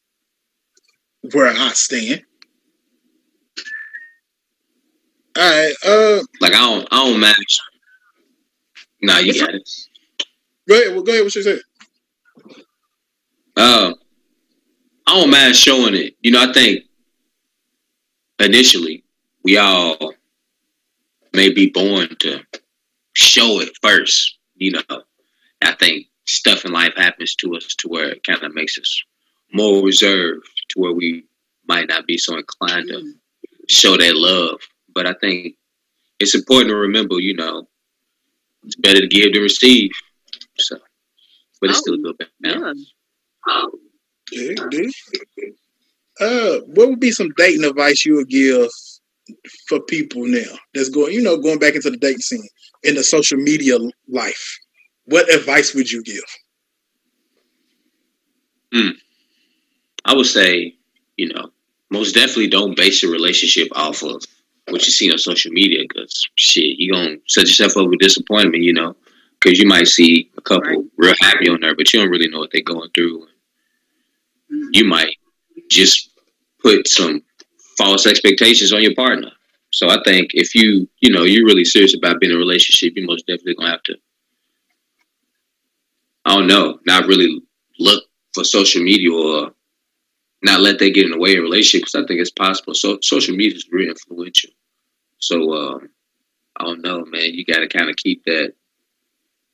where 1.32 1.46
I 1.48 1.70
stand. 1.70 2.22
All 5.36 5.42
right, 5.42 5.74
uh, 5.86 6.22
Like 6.42 6.52
I 6.52 6.58
don't, 6.60 6.86
I 6.92 6.96
don't 7.10 7.18
match. 7.18 7.58
Nah, 9.00 9.18
you 9.18 9.40
got 9.40 9.54
it. 9.54 9.68
go 10.68 10.74
ahead. 10.74 10.94
Well, 10.94 11.02
go 11.02 11.12
ahead. 11.12 11.24
What 11.24 11.34
you 11.34 11.42
say? 11.42 11.60
Uh, 13.56 13.94
I 15.06 15.20
don't 15.20 15.30
mind 15.30 15.56
showing 15.56 15.94
it. 15.94 16.14
You 16.20 16.32
know, 16.32 16.42
I 16.46 16.52
think 16.52 16.84
initially 18.38 19.02
we 19.42 19.56
all 19.56 20.12
may 21.32 21.50
be 21.52 21.70
born 21.70 22.08
to 22.20 22.40
show 23.14 23.60
it 23.60 23.70
first. 23.82 24.38
You 24.56 24.72
know, 24.72 25.02
I 25.62 25.72
think 25.72 26.06
stuff 26.26 26.64
in 26.64 26.72
life 26.72 26.94
happens 26.96 27.34
to 27.36 27.54
us 27.54 27.74
to 27.76 27.88
where 27.88 28.10
it 28.10 28.24
kind 28.24 28.42
of 28.42 28.54
makes 28.54 28.78
us 28.78 29.02
more 29.52 29.84
reserved, 29.84 30.46
to 30.70 30.80
where 30.80 30.92
we 30.92 31.24
might 31.66 31.88
not 31.88 32.06
be 32.06 32.18
so 32.18 32.36
inclined 32.36 32.88
to 32.88 33.14
show 33.68 33.96
that 33.96 34.14
love. 34.14 34.60
But 34.94 35.06
I 35.06 35.14
think 35.20 35.56
it's 36.20 36.34
important 36.34 36.70
to 36.70 36.76
remember, 36.76 37.20
you 37.20 37.34
know, 37.34 37.66
it's 38.64 38.76
better 38.76 39.00
to 39.00 39.08
give 39.08 39.32
than 39.32 39.42
receive. 39.42 39.90
So, 40.58 40.78
but 41.60 41.70
it's 41.70 41.80
still 41.80 41.94
a 41.94 41.98
good 41.98 42.28
balance. 42.40 42.92
yeah. 43.46 44.54
Dig, 44.70 44.70
dig. 44.70 44.92
Uh, 46.20 46.60
what 46.66 46.88
would 46.88 47.00
be 47.00 47.10
some 47.10 47.30
dating 47.36 47.64
advice 47.64 48.04
you 48.04 48.14
would 48.16 48.28
give 48.28 48.70
for 49.68 49.80
people 49.80 50.24
now 50.26 50.58
that's 50.74 50.88
going, 50.88 51.12
you 51.12 51.22
know, 51.22 51.36
going 51.36 51.58
back 51.58 51.74
into 51.74 51.90
the 51.90 51.96
dating 51.96 52.20
scene 52.20 52.48
in 52.82 52.94
the 52.94 53.04
social 53.04 53.38
media 53.38 53.78
life? 54.08 54.58
What 55.06 55.32
advice 55.32 55.74
would 55.74 55.90
you 55.90 56.02
give? 56.02 56.24
I 60.04 60.14
would 60.14 60.26
say, 60.26 60.74
you 61.16 61.32
know, 61.32 61.50
most 61.90 62.14
definitely 62.14 62.48
don't 62.48 62.76
base 62.76 63.02
your 63.02 63.12
relationship 63.12 63.68
off 63.72 64.02
of 64.02 64.22
what 64.68 64.84
you 64.84 64.92
see 64.92 65.10
on 65.10 65.18
social 65.18 65.52
media 65.52 65.80
because 65.88 66.28
shit, 66.34 66.78
you 66.78 66.92
gonna 66.92 67.16
set 67.28 67.46
yourself 67.46 67.76
up 67.76 67.88
with 67.88 68.00
disappointment, 68.00 68.64
you 68.64 68.72
know, 68.72 68.96
because 69.40 69.58
you 69.58 69.66
might 69.66 69.86
see 69.86 70.30
a 70.36 70.40
couple 70.40 70.68
Right. 70.68 70.84
real 70.96 71.14
happy 71.20 71.48
on 71.48 71.60
there, 71.60 71.74
but 71.74 71.92
you 71.92 72.00
don't 72.00 72.10
really 72.10 72.28
know 72.28 72.40
what 72.40 72.50
they're 72.52 72.62
going 72.62 72.90
through. 72.94 73.26
Mhm. 74.52 74.68
You 74.72 74.84
might 74.84 75.16
just 75.70 76.10
put 76.60 76.88
some 76.88 77.22
false 77.76 78.06
expectations 78.06 78.72
on 78.72 78.82
your 78.82 78.94
partner. 78.94 79.30
So 79.70 79.88
I 79.88 79.98
think 80.04 80.30
if 80.34 80.54
you, 80.54 80.88
you 81.00 81.12
know, 81.12 81.24
you're 81.24 81.46
really 81.46 81.64
serious 81.64 81.94
about 81.94 82.20
being 82.20 82.30
in 82.30 82.36
a 82.36 82.38
relationship, 82.38 82.96
you 82.96 83.06
most 83.06 83.26
definitely 83.26 83.54
gonna 83.54 83.70
have 83.70 83.82
to. 83.84 83.96
I 86.24 86.34
don't 86.36 86.46
know, 86.46 86.78
not 86.86 87.06
really 87.06 87.42
look 87.78 88.04
for 88.32 88.44
social 88.44 88.82
media 88.82 89.12
or 89.12 89.52
not 90.42 90.60
let 90.60 90.78
that 90.78 90.94
get 90.94 91.06
in 91.06 91.10
the 91.10 91.18
way 91.18 91.36
of 91.36 91.42
relationships. 91.42 91.94
I 91.94 92.04
think 92.06 92.20
it's 92.20 92.30
possible. 92.30 92.74
So 92.74 92.98
social 93.02 93.34
media 93.34 93.56
is 93.56 93.66
very 93.70 93.88
influential. 93.88 94.50
So 95.18 95.54
um, 95.54 95.88
I 96.56 96.64
don't 96.64 96.82
know, 96.82 97.04
man. 97.06 97.32
You 97.32 97.44
got 97.44 97.60
to 97.60 97.68
kind 97.68 97.88
of 97.88 97.96
keep 97.96 98.24
that. 98.24 98.52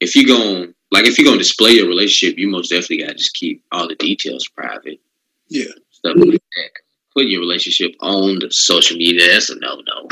If 0.01 0.17
you're 0.17 0.37
going, 0.37 0.75
like, 0.91 1.07
if 1.07 1.19
you're 1.19 1.27
going 1.27 1.39
to 1.39 1.45
display 1.45 1.73
your 1.73 1.87
relationship, 1.87 2.39
you 2.39 2.49
most 2.49 2.71
definitely 2.71 3.05
got 3.05 3.11
to 3.11 3.15
just 3.15 3.35
keep 3.35 3.63
all 3.71 3.87
the 3.87 3.95
details 3.95 4.49
private. 4.49 5.01
Yeah. 5.49 5.71
Stuff 5.91 6.17
like 6.17 6.33
that. 6.33 6.71
Putting 7.15 7.31
your 7.31 7.41
relationship 7.41 7.93
on 8.01 8.39
the 8.39 8.51
social 8.51 8.97
media. 8.97 9.33
That's 9.33 9.51
a 9.51 9.57
no 9.57 9.77
no. 9.77 10.09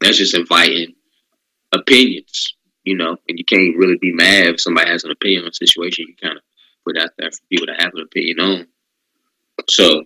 That's 0.00 0.18
just 0.18 0.34
inviting 0.34 0.94
opinions, 1.72 2.54
you 2.84 2.96
know, 2.96 3.16
and 3.28 3.38
you 3.38 3.44
can't 3.44 3.76
really 3.76 3.98
be 4.00 4.12
mad 4.12 4.46
if 4.46 4.60
somebody 4.60 4.90
has 4.90 5.04
an 5.04 5.10
opinion 5.10 5.42
on 5.42 5.50
a 5.50 5.54
situation 5.54 6.06
you 6.08 6.14
kind 6.22 6.36
of 6.36 6.42
put 6.84 6.96
out 6.96 7.10
there 7.18 7.30
for 7.30 7.38
people 7.50 7.66
to 7.66 7.74
have 7.74 7.92
an 7.94 8.02
opinion 8.02 8.40
on. 8.40 8.66
So, 9.68 10.04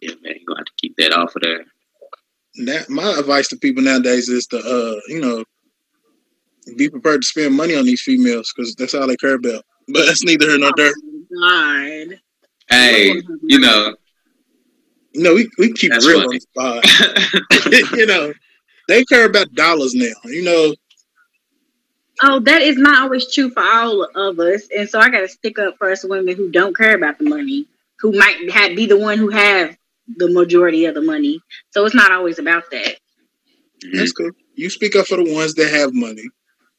yeah, 0.00 0.14
man, 0.22 0.34
you're 0.36 0.46
gonna 0.46 0.60
have 0.60 0.66
to 0.66 0.72
keep 0.80 0.96
that 0.96 1.12
off 1.12 1.36
of 1.36 1.42
there. 1.42 1.64
That 2.66 2.88
my 2.88 3.18
advice 3.18 3.48
to 3.48 3.56
people 3.56 3.82
nowadays 3.82 4.28
is 4.28 4.46
to, 4.48 4.58
uh, 4.58 5.00
you 5.08 5.20
know, 5.20 5.44
be 6.76 6.88
prepared 6.88 7.22
to 7.22 7.26
spend 7.26 7.54
money 7.54 7.74
on 7.74 7.84
these 7.84 8.02
females 8.02 8.52
because 8.54 8.74
that's 8.74 8.94
all 8.94 9.06
they 9.06 9.16
care 9.16 9.34
about. 9.34 9.64
But 9.88 10.06
that's 10.06 10.24
neither 10.24 10.48
here 10.48 10.58
nor 10.58 10.72
there. 10.76 10.92
Oh, 11.36 12.06
God. 12.08 12.20
Hey, 12.70 13.22
you 13.42 13.58
know, 13.58 13.94
You 15.14 15.22
know, 15.22 15.34
we, 15.34 15.48
we 15.58 15.72
keep 15.72 15.92
That's 15.92 16.06
real 16.06 16.20
funny. 16.22 16.40
on 16.56 16.80
the 16.82 17.70
spot. 17.70 17.92
you 17.98 18.06
know, 18.06 18.32
they 18.88 19.04
care 19.04 19.26
about 19.26 19.52
dollars 19.54 19.94
now. 19.94 20.12
You 20.24 20.44
know, 20.44 20.74
Oh, 22.22 22.38
that 22.40 22.62
is 22.62 22.76
not 22.76 23.02
always 23.02 23.32
true 23.32 23.50
for 23.50 23.62
all 23.62 24.04
of 24.14 24.38
us, 24.38 24.68
and 24.76 24.88
so 24.88 25.00
I 25.00 25.10
got 25.10 25.20
to 25.20 25.28
stick 25.28 25.58
up 25.58 25.76
for 25.78 25.90
us 25.90 26.04
women 26.04 26.36
who 26.36 26.50
don't 26.50 26.76
care 26.76 26.94
about 26.94 27.18
the 27.18 27.28
money, 27.28 27.66
who 27.98 28.12
might 28.12 28.50
have, 28.52 28.76
be 28.76 28.86
the 28.86 28.98
one 28.98 29.18
who 29.18 29.30
have 29.30 29.76
the 30.16 30.30
majority 30.30 30.84
of 30.86 30.94
the 30.94 31.02
money. 31.02 31.40
So 31.70 31.84
it's 31.84 31.94
not 31.94 32.12
always 32.12 32.38
about 32.38 32.70
that. 32.70 32.96
that's 33.92 34.12
mm-hmm. 34.12 34.24
cool. 34.24 34.30
You 34.54 34.70
speak 34.70 34.94
up 34.94 35.06
for 35.06 35.16
the 35.16 35.34
ones 35.34 35.54
that 35.54 35.70
have 35.70 35.92
money. 35.92 36.24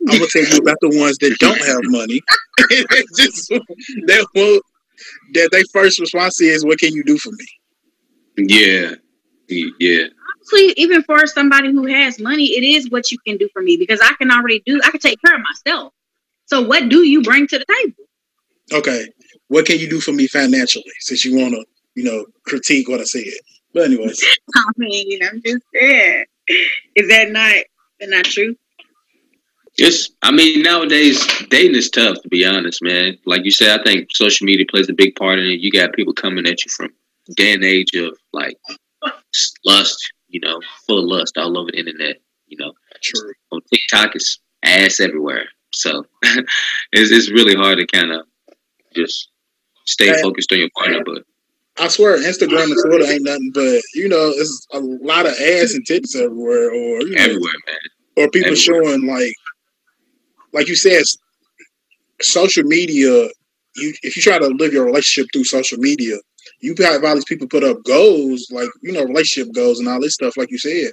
I'm 0.08 0.20
gonna 0.20 0.28
tell 0.32 0.44
you 0.44 0.58
about 0.58 0.78
the 0.82 0.98
ones 0.98 1.18
that 1.18 1.36
don't 1.40 1.62
have 1.66 1.82
money. 1.84 2.22
It's 2.68 3.20
just 3.20 3.50
that 4.08 4.26
won't 4.34 4.64
that 5.34 5.50
they 5.52 5.64
first 5.74 6.00
response 6.00 6.40
is, 6.40 6.64
"What 6.64 6.80
can 6.80 6.94
you 6.94 7.04
do 7.04 7.18
for 7.18 7.32
me?" 7.32 7.46
Yeah, 8.38 8.92
yeah, 9.48 10.06
Honestly, 10.46 10.74
even 10.78 11.04
for 11.04 11.26
somebody 11.28 11.72
who 11.72 11.86
has 11.88 12.20
money, 12.20 12.46
it 12.46 12.64
is 12.64 12.90
what 12.90 13.12
you 13.12 13.18
can 13.26 13.38
do 13.38 13.50
for 13.54 13.62
me 13.62 13.78
because 13.78 14.00
I 14.02 14.14
can 14.14 14.32
already 14.32 14.62
do. 14.66 14.80
I 14.84 14.92
can 14.92 15.00
take 15.00 15.20
care 15.22 15.36
of 15.36 15.42
myself. 15.42 15.94
So 16.46 16.62
what 16.62 16.90
do 16.90 17.04
you 17.04 17.22
bring 17.24 17.48
to 17.48 17.58
the 17.58 17.66
table? 17.66 18.04
Okay, 18.74 19.08
what 19.48 19.66
can 19.66 19.80
you 19.80 19.90
do 19.90 20.00
for 20.00 20.12
me 20.12 20.28
financially? 20.28 20.84
Since 21.00 21.26
you 21.26 21.38
want 21.38 21.54
to, 21.54 21.66
you 21.96 22.04
know, 22.04 22.26
critique 22.46 22.88
what 22.88 23.00
I 23.00 23.06
said. 23.06 23.24
But 23.74 23.86
anyways, 23.86 24.24
I 24.56 24.72
mean, 24.78 25.20
I'm 25.24 25.42
just 25.44 25.64
saying. 25.74 26.26
Is 26.96 27.10
that 27.10 27.32
not 27.32 27.54
that 28.00 28.10
not 28.10 28.26
true? 28.26 28.56
It's, 29.78 30.12
I 30.22 30.32
mean, 30.32 30.62
nowadays 30.62 31.26
dating 31.50 31.76
is 31.76 31.90
tough 31.90 32.22
to 32.22 32.30
be 32.30 32.46
honest, 32.46 32.82
man. 32.82 33.18
Like 33.26 33.44
you 33.44 33.52
said, 33.52 33.80
I 33.80 33.84
think 33.84 34.08
social 34.12 34.46
media 34.46 34.66
plays 34.70 34.88
a 34.90 34.94
big 34.94 35.16
part 35.16 35.40
in 35.40 35.46
it. 35.46 35.60
You 35.60 35.72
got 35.72 35.94
people 35.94 36.14
coming 36.14 36.46
at 36.48 36.64
you 36.64 36.72
from 36.72 36.90
day 37.36 37.54
and 37.54 37.64
age 37.64 37.94
of 37.96 38.18
like 38.34 38.58
lust, 39.66 39.98
you 40.28 40.40
know, 40.42 40.62
full 40.88 41.00
of 41.00 41.06
lust 41.06 41.38
all 41.38 41.58
over 41.58 41.72
the 41.72 41.80
internet. 41.80 42.18
You 42.48 42.58
know, 42.58 42.74
true. 43.02 43.34
on 43.52 43.62
TikTok 43.74 44.16
it's 44.16 44.40
ass 44.64 45.00
everywhere. 45.00 45.46
So 45.74 46.06
it's 46.24 47.12
it's 47.12 47.32
really 47.32 47.56
hard 47.56 47.78
to 47.80 47.88
kind 47.88 48.12
of 48.12 48.26
just 48.96 49.30
stay 49.86 50.08
Hey. 50.08 50.22
focused 50.22 50.52
on 50.52 50.60
your 50.60 50.70
partner. 50.78 51.04
But 51.06 51.24
I 51.78 51.88
swear, 51.90 52.18
Instagram 52.18 52.66
and 52.66 52.78
Twitter 52.86 53.12
ain't 53.12 53.24
nothing 53.24 53.52
but 53.54 53.82
you 53.96 54.08
know, 54.08 54.30
it's 54.30 54.66
a 54.74 54.80
lot 54.80 55.26
of 55.26 55.34
ass 55.34 55.74
and 55.74 55.86
tits 55.86 56.16
everywhere, 56.16 56.70
or 56.70 57.02
you 57.02 57.16
know, 57.16 57.24
everywhere, 57.24 57.54
man. 57.68 57.78
or 58.18 58.30
people 58.30 58.52
everywhere. 58.54 58.56
showing 58.96 59.08
like, 59.08 59.34
like 60.54 60.68
you 60.68 60.76
said, 60.76 61.04
social 62.22 62.64
media. 62.64 63.28
You 63.78 63.94
if 64.04 64.16
you 64.16 64.22
try 64.22 64.40
to 64.40 64.48
live 64.48 64.72
your 64.72 64.86
relationship 64.86 65.28
through 65.34 65.44
social 65.44 65.78
media, 65.80 66.16
you 66.62 66.76
have 66.80 67.04
all 67.04 67.16
these 67.16 67.26
people 67.26 67.48
put 67.48 67.64
up 67.64 67.84
goals 67.84 68.48
like 68.52 68.70
you 68.84 68.92
know 68.94 69.04
relationship 69.04 69.54
goals 69.54 69.80
and 69.80 69.88
all 69.88 70.02
this 70.02 70.14
stuff, 70.16 70.38
like 70.38 70.52
you 70.52 70.58
said. 70.58 70.92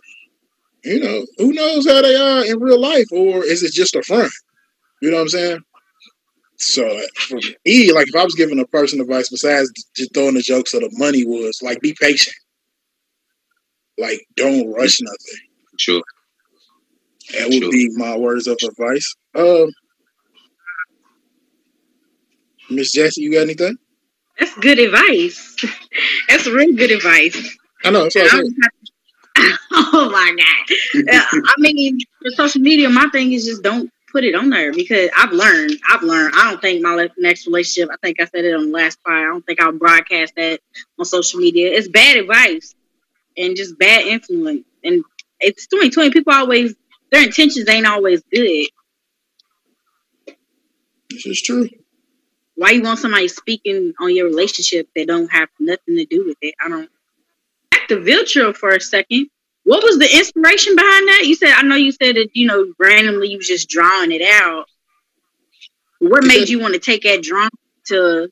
You 0.84 1.00
know, 1.00 1.26
who 1.38 1.52
knows 1.52 1.86
how 1.88 2.02
they 2.02 2.14
are 2.16 2.44
in 2.44 2.60
real 2.60 2.80
life, 2.80 3.06
or 3.12 3.44
is 3.44 3.62
it 3.62 3.72
just 3.72 3.96
a 3.96 4.02
front? 4.02 4.32
You 5.02 5.10
know 5.10 5.16
what 5.18 5.22
I'm 5.24 5.28
saying? 5.28 5.60
So 6.56 7.00
for 7.28 7.36
me, 7.66 7.92
like 7.92 8.08
if 8.08 8.14
I 8.16 8.24
was 8.24 8.34
giving 8.34 8.60
a 8.60 8.66
person 8.66 9.00
advice 9.00 9.28
besides 9.28 9.70
just 9.96 10.14
throwing 10.14 10.34
the 10.34 10.42
jokes 10.42 10.74
of 10.74 10.80
the 10.80 10.90
money 10.92 11.24
was 11.24 11.60
like 11.62 11.80
be 11.80 11.94
patient. 12.00 12.36
Like 13.98 14.20
don't 14.36 14.72
rush 14.72 15.00
nothing. 15.00 15.40
Sure. 15.78 16.02
That 17.32 17.48
would 17.48 17.62
Sure. 17.62 17.70
be 17.72 17.90
my 17.96 18.16
words 18.16 18.46
of 18.46 18.58
advice. 18.62 19.14
Um 19.34 19.70
Miss 22.70 22.92
Jessie, 22.92 23.22
you 23.22 23.32
got 23.32 23.42
anything? 23.42 23.76
That's 24.42 24.58
good 24.58 24.80
advice. 24.80 25.56
That's 26.28 26.48
real 26.48 26.74
good 26.74 26.90
advice. 26.90 27.56
I 27.84 27.90
know, 27.90 28.02
that's 28.04 28.16
what 28.16 28.24
I 28.24 28.26
I 28.26 28.30
said. 28.30 28.42
was 28.42 28.54
happy- 28.62 29.56
oh 29.72 30.10
my 30.10 30.34
god! 30.36 31.12
I 31.48 31.54
mean, 31.58 31.98
for 32.20 32.30
social 32.32 32.60
media, 32.60 32.90
my 32.90 33.06
thing 33.12 33.32
is 33.32 33.44
just 33.44 33.62
don't 33.62 33.88
put 34.10 34.24
it 34.24 34.34
on 34.34 34.50
there 34.50 34.72
because 34.72 35.10
I've 35.16 35.30
learned. 35.32 35.72
I've 35.88 36.02
learned. 36.02 36.34
I 36.36 36.50
don't 36.50 36.60
think 36.60 36.82
my 36.82 37.08
next 37.18 37.46
relationship. 37.46 37.88
I 37.92 37.96
think 38.04 38.20
I 38.20 38.24
said 38.26 38.44
it 38.44 38.54
on 38.54 38.66
the 38.66 38.72
last 38.72 39.02
part. 39.04 39.18
I 39.18 39.24
don't 39.26 39.46
think 39.46 39.60
I'll 39.60 39.72
broadcast 39.72 40.34
that 40.36 40.60
on 40.98 41.04
social 41.04 41.38
media. 41.40 41.72
It's 41.72 41.88
bad 41.88 42.16
advice 42.16 42.74
and 43.36 43.56
just 43.56 43.78
bad 43.78 44.06
influence. 44.06 44.64
And 44.84 45.04
it's 45.40 45.66
2020. 45.68 46.10
People 46.10 46.32
always 46.34 46.74
their 47.12 47.22
intentions 47.24 47.68
ain't 47.68 47.86
always 47.86 48.22
good. 48.32 48.66
This 51.10 51.26
is 51.26 51.42
true. 51.42 51.68
Why 52.54 52.70
you 52.70 52.82
want 52.82 52.98
somebody 52.98 53.28
speaking 53.28 53.94
on 54.00 54.14
your 54.14 54.26
relationship 54.26 54.88
that 54.94 55.08
don't 55.08 55.32
have 55.32 55.48
nothing 55.58 55.96
to 55.96 56.04
do 56.04 56.24
with 56.26 56.36
it? 56.42 56.54
I 56.64 56.68
don't. 56.68 56.90
Back 57.70 57.88
to 57.88 57.96
Viltrill 57.96 58.54
for 58.54 58.70
a 58.70 58.80
second. 58.80 59.28
What 59.64 59.82
was 59.82 59.98
the 59.98 60.16
inspiration 60.16 60.74
behind 60.76 61.08
that? 61.08 61.22
You 61.24 61.34
said 61.34 61.52
I 61.52 61.62
know 61.62 61.76
you 61.76 61.92
said 61.92 62.16
that 62.16 62.30
you 62.34 62.46
know 62.46 62.72
randomly 62.78 63.28
you 63.28 63.38
was 63.38 63.46
just 63.46 63.68
drawing 63.68 64.12
it 64.12 64.22
out. 64.22 64.66
What 65.98 66.24
made 66.24 66.48
you 66.48 66.60
want 66.60 66.74
to 66.74 66.80
take 66.80 67.04
that 67.04 67.22
drawing 67.22 67.50
to 67.86 68.28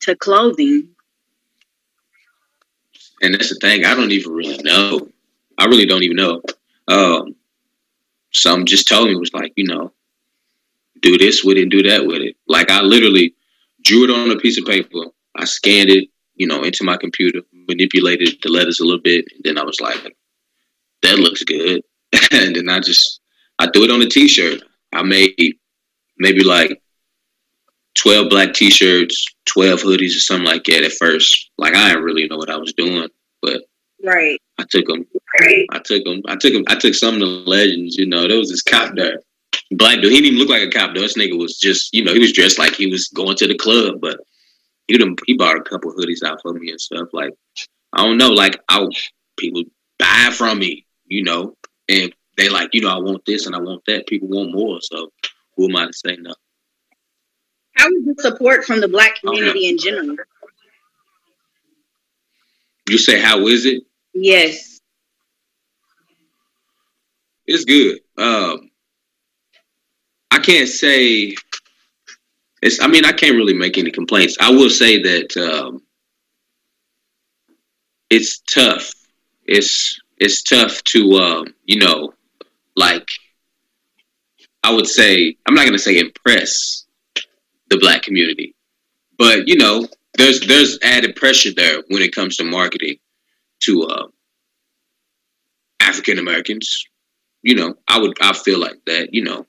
to 0.00 0.16
clothing? 0.16 0.88
And 3.22 3.34
that's 3.34 3.48
the 3.48 3.54
thing. 3.56 3.84
I 3.84 3.94
don't 3.94 4.12
even 4.12 4.32
really 4.32 4.58
know. 4.58 5.08
I 5.56 5.64
really 5.66 5.86
don't 5.86 6.02
even 6.02 6.16
know. 6.16 6.42
Um, 6.88 7.34
some 8.32 8.66
just 8.66 8.86
told 8.86 9.08
me 9.08 9.16
was 9.16 9.32
like, 9.32 9.52
you 9.56 9.64
know, 9.64 9.92
do 11.00 11.18
this 11.18 11.44
with 11.44 11.56
it, 11.56 11.68
do 11.68 11.82
that 11.82 12.06
with 12.06 12.22
it. 12.22 12.36
Like 12.46 12.70
I 12.70 12.80
literally 12.82 13.34
drew 13.82 14.04
it 14.04 14.10
on 14.10 14.30
a 14.30 14.36
piece 14.38 14.58
of 14.58 14.66
paper. 14.66 15.06
I 15.34 15.44
scanned 15.44 15.90
it, 15.90 16.08
you 16.34 16.46
know, 16.46 16.62
into 16.62 16.84
my 16.84 16.96
computer, 16.96 17.42
manipulated 17.68 18.38
the 18.42 18.48
letters 18.48 18.80
a 18.80 18.84
little 18.84 19.00
bit, 19.00 19.26
and 19.34 19.42
then 19.44 19.58
I 19.58 19.64
was 19.64 19.80
like, 19.80 20.14
that 21.02 21.18
looks 21.18 21.42
good. 21.44 21.82
and 22.32 22.56
then 22.56 22.68
I 22.68 22.80
just 22.80 23.20
I 23.58 23.68
threw 23.70 23.84
it 23.84 23.90
on 23.90 24.02
a 24.02 24.08
t-shirt. 24.08 24.62
I 24.92 25.02
made 25.02 25.56
maybe 26.18 26.42
like 26.44 26.80
12 27.98 28.30
black 28.30 28.54
t-shirts, 28.54 29.26
12 29.46 29.80
hoodies 29.80 30.16
or 30.16 30.20
something 30.20 30.46
like 30.46 30.64
that 30.64 30.84
at 30.84 30.92
first. 30.92 31.50
Like 31.58 31.74
I 31.74 31.88
didn't 31.88 32.04
really 32.04 32.26
know 32.28 32.36
what 32.36 32.50
I 32.50 32.56
was 32.56 32.72
doing, 32.72 33.08
but 33.42 33.62
Right. 34.02 34.40
I 34.58 34.64
took 34.68 34.86
them. 34.86 35.06
I 35.72 35.78
took 35.78 36.04
them. 36.04 36.22
I 36.28 36.36
took 36.36 36.52
them. 36.52 36.64
I 36.68 36.76
took 36.76 36.94
some 36.94 37.14
of 37.14 37.20
the 37.20 37.26
legends. 37.26 37.96
You 37.96 38.06
know, 38.06 38.28
there 38.28 38.38
was 38.38 38.50
this 38.50 38.62
cop 38.62 38.94
there, 38.94 39.20
black 39.72 40.00
dude. 40.00 40.12
He 40.12 40.20
didn't 40.20 40.26
even 40.26 40.38
look 40.38 40.48
like 40.48 40.62
a 40.62 40.70
cop 40.70 40.94
though. 40.94 41.00
This 41.00 41.16
nigga 41.16 41.38
was 41.38 41.58
just, 41.58 41.92
you 41.94 42.04
know, 42.04 42.12
he 42.12 42.18
was 42.18 42.32
dressed 42.32 42.58
like 42.58 42.74
he 42.74 42.86
was 42.86 43.08
going 43.08 43.36
to 43.36 43.46
the 43.46 43.56
club, 43.56 44.00
but 44.00 44.18
he 44.86 44.96
done, 44.98 45.16
he 45.26 45.36
bought 45.36 45.56
a 45.56 45.62
couple 45.62 45.92
hoodies 45.92 46.22
out 46.24 46.40
for 46.42 46.52
me 46.52 46.70
and 46.70 46.80
stuff. 46.80 47.08
Like 47.12 47.32
I 47.92 48.04
don't 48.04 48.18
know, 48.18 48.30
like 48.30 48.60
I 48.68 48.86
people 49.36 49.64
buy 49.98 50.30
from 50.32 50.58
me, 50.58 50.86
you 51.06 51.22
know, 51.22 51.56
and 51.88 52.12
they 52.36 52.48
like, 52.48 52.70
you 52.72 52.82
know, 52.82 52.90
I 52.90 52.98
want 52.98 53.24
this 53.24 53.46
and 53.46 53.54
I 53.54 53.60
want 53.60 53.82
that. 53.86 54.06
People 54.06 54.28
want 54.28 54.52
more, 54.52 54.78
so 54.80 55.10
who 55.56 55.68
am 55.68 55.76
I 55.76 55.86
to 55.86 55.92
say 55.92 56.16
no? 56.16 56.34
How 57.76 57.88
was 57.88 58.16
the 58.16 58.22
support 58.22 58.64
from 58.64 58.80
the 58.80 58.88
black 58.88 59.20
community 59.20 59.68
in 59.68 59.78
general? 59.78 60.16
You 62.88 62.98
say 62.98 63.20
how 63.20 63.46
is 63.46 63.66
it? 63.66 63.82
Yes. 64.14 64.80
It's 67.46 67.64
good. 67.64 67.98
Um, 68.16 68.65
can't 70.46 70.68
say 70.68 71.34
it's. 72.62 72.80
I 72.80 72.86
mean, 72.86 73.04
I 73.04 73.12
can't 73.12 73.36
really 73.36 73.54
make 73.54 73.78
any 73.78 73.90
complaints. 73.90 74.36
I 74.40 74.50
will 74.50 74.70
say 74.70 75.02
that 75.02 75.36
um, 75.36 75.82
it's 78.10 78.40
tough. 78.52 78.92
It's 79.44 80.00
it's 80.18 80.42
tough 80.42 80.82
to 80.84 81.12
um, 81.14 81.54
you 81.64 81.78
know, 81.78 82.12
like 82.76 83.08
I 84.62 84.72
would 84.72 84.86
say. 84.86 85.36
I'm 85.46 85.54
not 85.54 85.66
to 85.68 85.78
say 85.78 85.98
impress 85.98 86.86
the 87.68 87.78
black 87.78 88.02
community, 88.02 88.54
but 89.18 89.48
you 89.48 89.56
know, 89.56 89.88
there's 90.16 90.40
there's 90.46 90.78
added 90.82 91.16
pressure 91.16 91.52
there 91.54 91.82
when 91.88 92.02
it 92.02 92.14
comes 92.14 92.36
to 92.36 92.44
marketing 92.44 92.96
to 93.60 93.82
uh, 93.84 94.06
African 95.80 96.18
Americans 96.18 96.86
you 97.46 97.54
know, 97.54 97.74
I 97.86 98.00
would 98.00 98.16
I 98.20 98.32
feel 98.32 98.58
like 98.58 98.80
that, 98.86 99.14
you 99.14 99.22
know. 99.22 99.46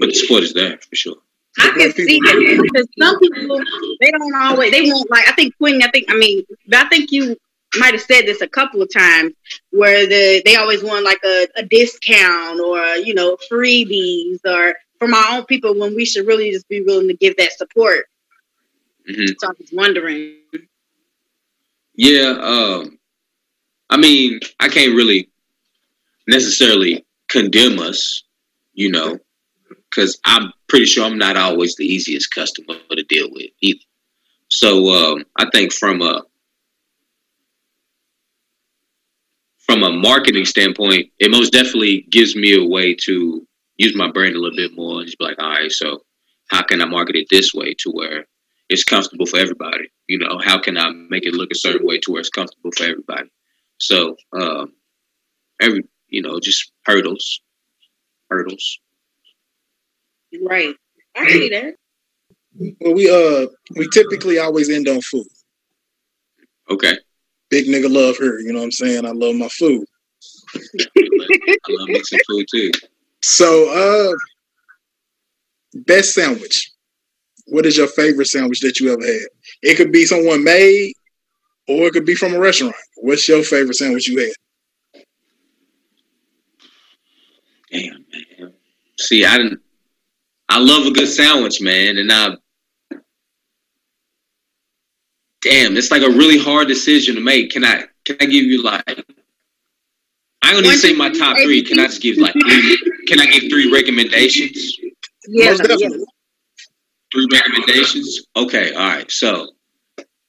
But 0.00 0.06
the 0.08 0.14
support 0.14 0.42
is 0.42 0.52
there 0.52 0.78
for 0.78 0.96
sure. 0.96 1.16
I 1.58 1.70
can 1.70 1.92
see 1.92 2.20
that 2.20 2.60
because 2.62 2.86
some 2.98 3.18
people 3.18 3.60
they 4.00 4.10
don't 4.10 4.34
always 4.34 4.70
they 4.70 4.82
won't 4.82 5.10
like. 5.10 5.28
I 5.28 5.32
think 5.32 5.56
Quinn. 5.56 5.82
I 5.82 5.90
think 5.90 6.06
I 6.10 6.16
mean, 6.16 6.44
I 6.72 6.88
think 6.88 7.12
you 7.12 7.36
might 7.78 7.94
have 7.94 8.02
said 8.02 8.26
this 8.26 8.42
a 8.42 8.48
couple 8.48 8.82
of 8.82 8.92
times 8.92 9.32
where 9.70 10.06
the 10.06 10.42
they 10.44 10.56
always 10.56 10.82
want 10.82 11.04
like 11.04 11.20
a, 11.24 11.46
a 11.56 11.62
discount 11.62 12.60
or 12.60 12.78
you 12.96 13.14
know 13.14 13.36
freebies 13.50 14.40
or 14.44 14.74
from 14.98 15.14
our 15.14 15.38
own 15.38 15.44
people 15.46 15.78
when 15.78 15.94
we 15.94 16.04
should 16.04 16.26
really 16.26 16.50
just 16.50 16.68
be 16.68 16.82
willing 16.82 17.08
to 17.08 17.14
give 17.14 17.36
that 17.36 17.52
support. 17.52 18.04
Mm-hmm. 19.08 19.32
So 19.38 19.48
I 19.48 19.52
was 19.58 19.70
wondering. 19.72 20.36
Yeah, 21.94 22.36
um, 22.42 22.98
I 23.88 23.96
mean, 23.96 24.40
I 24.60 24.68
can't 24.68 24.94
really 24.94 25.30
necessarily 26.26 27.06
condemn 27.28 27.78
us, 27.78 28.24
you 28.74 28.90
know, 28.90 29.18
because 29.96 30.18
I'm 30.24 30.52
pretty 30.68 30.84
sure 30.84 31.04
I'm 31.04 31.18
not 31.18 31.36
always 31.36 31.76
the 31.76 31.84
easiest 31.84 32.34
customer 32.34 32.74
to 32.90 33.02
deal 33.04 33.28
with 33.30 33.50
either. 33.60 33.80
So 34.48 34.92
um, 34.92 35.24
I 35.36 35.48
think 35.52 35.72
from 35.72 36.02
a 36.02 36.22
from 39.58 39.82
a 39.82 39.90
marketing 39.90 40.44
standpoint, 40.44 41.10
it 41.18 41.30
most 41.30 41.52
definitely 41.52 42.06
gives 42.10 42.36
me 42.36 42.54
a 42.54 42.64
way 42.64 42.94
to 42.94 43.46
use 43.78 43.96
my 43.96 44.10
brain 44.10 44.36
a 44.36 44.38
little 44.38 44.56
bit 44.56 44.76
more 44.76 44.98
and 45.00 45.06
just 45.06 45.18
be 45.18 45.24
like, 45.24 45.40
all 45.40 45.50
right, 45.50 45.72
so 45.72 46.02
how 46.50 46.62
can 46.62 46.80
I 46.80 46.84
market 46.84 47.16
it 47.16 47.26
this 47.28 47.52
way 47.52 47.74
to 47.80 47.90
where 47.90 48.26
it's 48.68 48.84
comfortable 48.84 49.26
for 49.26 49.38
everybody? 49.38 49.90
You 50.06 50.20
know, 50.20 50.38
how 50.44 50.60
can 50.60 50.78
I 50.78 50.90
make 50.90 51.26
it 51.26 51.34
look 51.34 51.50
a 51.50 51.56
certain 51.56 51.84
way 51.84 51.98
to 51.98 52.12
where 52.12 52.20
it's 52.20 52.30
comfortable 52.30 52.70
for 52.76 52.84
everybody? 52.84 53.28
So, 53.78 54.16
um, 54.32 54.72
every 55.60 55.82
you 56.08 56.22
know, 56.22 56.38
just 56.38 56.70
hurdles, 56.84 57.40
hurdles. 58.30 58.78
Right, 60.44 60.74
I 61.16 61.30
see 61.30 61.48
that. 61.50 61.74
Well, 62.80 62.94
we 62.94 63.10
uh, 63.10 63.46
we 63.76 63.88
typically 63.92 64.38
always 64.38 64.70
end 64.70 64.88
on 64.88 65.00
food. 65.02 65.26
Okay. 66.70 66.96
Big 67.48 67.66
nigga 67.66 67.92
love 67.92 68.16
her. 68.18 68.40
You 68.40 68.52
know 68.52 68.58
what 68.58 68.66
I'm 68.66 68.72
saying? 68.72 69.04
I 69.06 69.10
love 69.10 69.36
my 69.36 69.48
food. 69.48 69.84
I 70.54 71.58
love 71.68 71.88
mixing 71.88 72.20
food 72.28 72.46
too. 72.50 72.70
So, 73.22 74.12
uh, 74.12 74.14
best 75.86 76.14
sandwich. 76.14 76.72
What 77.46 77.66
is 77.66 77.76
your 77.76 77.86
favorite 77.86 78.26
sandwich 78.26 78.60
that 78.60 78.80
you 78.80 78.92
ever 78.92 79.04
had? 79.04 79.28
It 79.62 79.76
could 79.76 79.92
be 79.92 80.04
someone 80.04 80.42
made, 80.42 80.94
or 81.68 81.86
it 81.86 81.92
could 81.92 82.06
be 82.06 82.14
from 82.14 82.34
a 82.34 82.38
restaurant. 82.38 82.74
What's 82.96 83.28
your 83.28 83.42
favorite 83.42 83.76
sandwich 83.76 84.08
you 84.08 84.18
had? 84.20 84.32
Damn, 87.70 88.04
man. 88.40 88.52
See, 88.98 89.24
I 89.24 89.36
didn't. 89.36 89.60
I 90.48 90.58
love 90.58 90.86
a 90.86 90.90
good 90.90 91.08
sandwich, 91.08 91.60
man, 91.60 91.98
and 91.98 92.10
I. 92.12 92.36
Damn, 95.42 95.76
it's 95.76 95.90
like 95.90 96.02
a 96.02 96.10
really 96.10 96.38
hard 96.38 96.68
decision 96.68 97.14
to 97.16 97.20
make. 97.20 97.50
Can 97.50 97.64
I? 97.64 97.84
Can 98.04 98.16
I 98.20 98.26
give 98.26 98.44
you 98.44 98.62
like? 98.62 99.04
I'm 100.42 100.62
gonna 100.62 100.76
say 100.76 100.94
my 100.94 101.10
top 101.10 101.36
three. 101.42 101.62
Can 101.62 101.78
I 101.80 101.86
just 101.86 102.02
give 102.02 102.16
like? 102.18 102.32
Three, 102.32 103.04
can 103.06 103.20
I 103.20 103.26
give 103.26 103.50
three 103.50 103.70
recommendations? 103.72 104.76
Yeah, 105.28 105.56
yeah. 105.78 105.88
Three 107.12 107.28
recommendations. 107.32 108.26
Okay, 108.36 108.72
all 108.72 108.88
right. 108.88 109.10
So, 109.10 109.48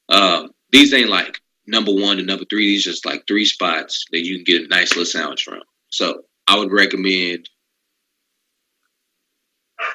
uh, 0.08 0.48
these 0.70 0.92
ain't 0.92 1.10
like 1.10 1.40
number 1.66 1.92
one 1.92 2.16
to 2.16 2.22
number 2.22 2.44
three. 2.50 2.66
These 2.66 2.84
just 2.84 3.06
like 3.06 3.24
three 3.26 3.44
spots 3.44 4.04
that 4.10 4.24
you 4.24 4.36
can 4.36 4.44
get 4.44 4.64
a 4.64 4.68
nice 4.68 4.90
little 4.90 5.04
sandwich 5.04 5.44
from. 5.44 5.60
So 5.90 6.22
I 6.46 6.58
would 6.58 6.72
recommend. 6.72 7.48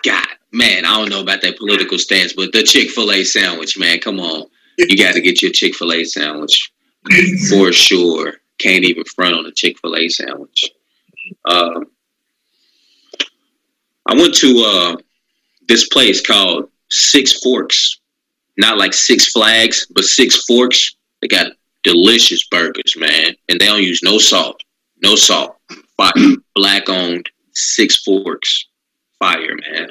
God, 0.04 0.28
man, 0.52 0.86
I 0.86 0.98
don't 0.98 1.10
know 1.10 1.22
about 1.22 1.42
that 1.42 1.58
political 1.58 1.98
stance, 1.98 2.34
but 2.34 2.52
the 2.52 2.64
Chick 2.64 2.90
Fil 2.90 3.12
A 3.12 3.24
sandwich, 3.24 3.78
man, 3.78 4.00
come 4.00 4.20
on, 4.20 4.46
you 4.78 4.98
got 4.98 5.14
to 5.14 5.22
get 5.22 5.42
your 5.42 5.52
Chick 5.52 5.76
Fil 5.76 5.94
A 5.94 6.04
sandwich 6.04 6.72
for 7.50 7.72
sure. 7.72 8.36
Can't 8.60 8.86
even 8.86 9.04
front 9.04 9.36
on 9.36 9.46
a 9.46 9.52
Chick 9.52 9.78
Fil 9.80 9.96
A 9.96 10.08
sandwich. 10.10 10.72
Um, 11.46 11.86
I 14.06 14.16
went 14.16 14.34
to 14.36 14.64
uh, 14.66 14.98
this 15.68 15.88
place 15.90 16.26
called 16.26 16.70
Six 16.90 17.40
Forks, 17.42 18.00
not 18.58 18.78
like 18.78 18.94
Six 18.94 19.32
Flags, 19.32 19.88
but 19.94 20.04
Six 20.04 20.46
Forks. 20.46 20.96
They 21.22 21.28
got 21.28 21.54
delicious 21.84 22.46
burgers, 22.48 22.96
man, 22.98 23.36
and 23.50 23.60
they 23.60 23.66
don't 23.66 23.82
use 23.82 24.02
no 24.04 24.18
salt, 24.18 24.62
no 25.02 25.16
salt. 25.16 25.58
Black 26.56 26.90
owned, 26.90 27.30
Six 27.54 28.04
Forks, 28.04 28.68
fire, 29.24 29.56
man. 29.70 29.90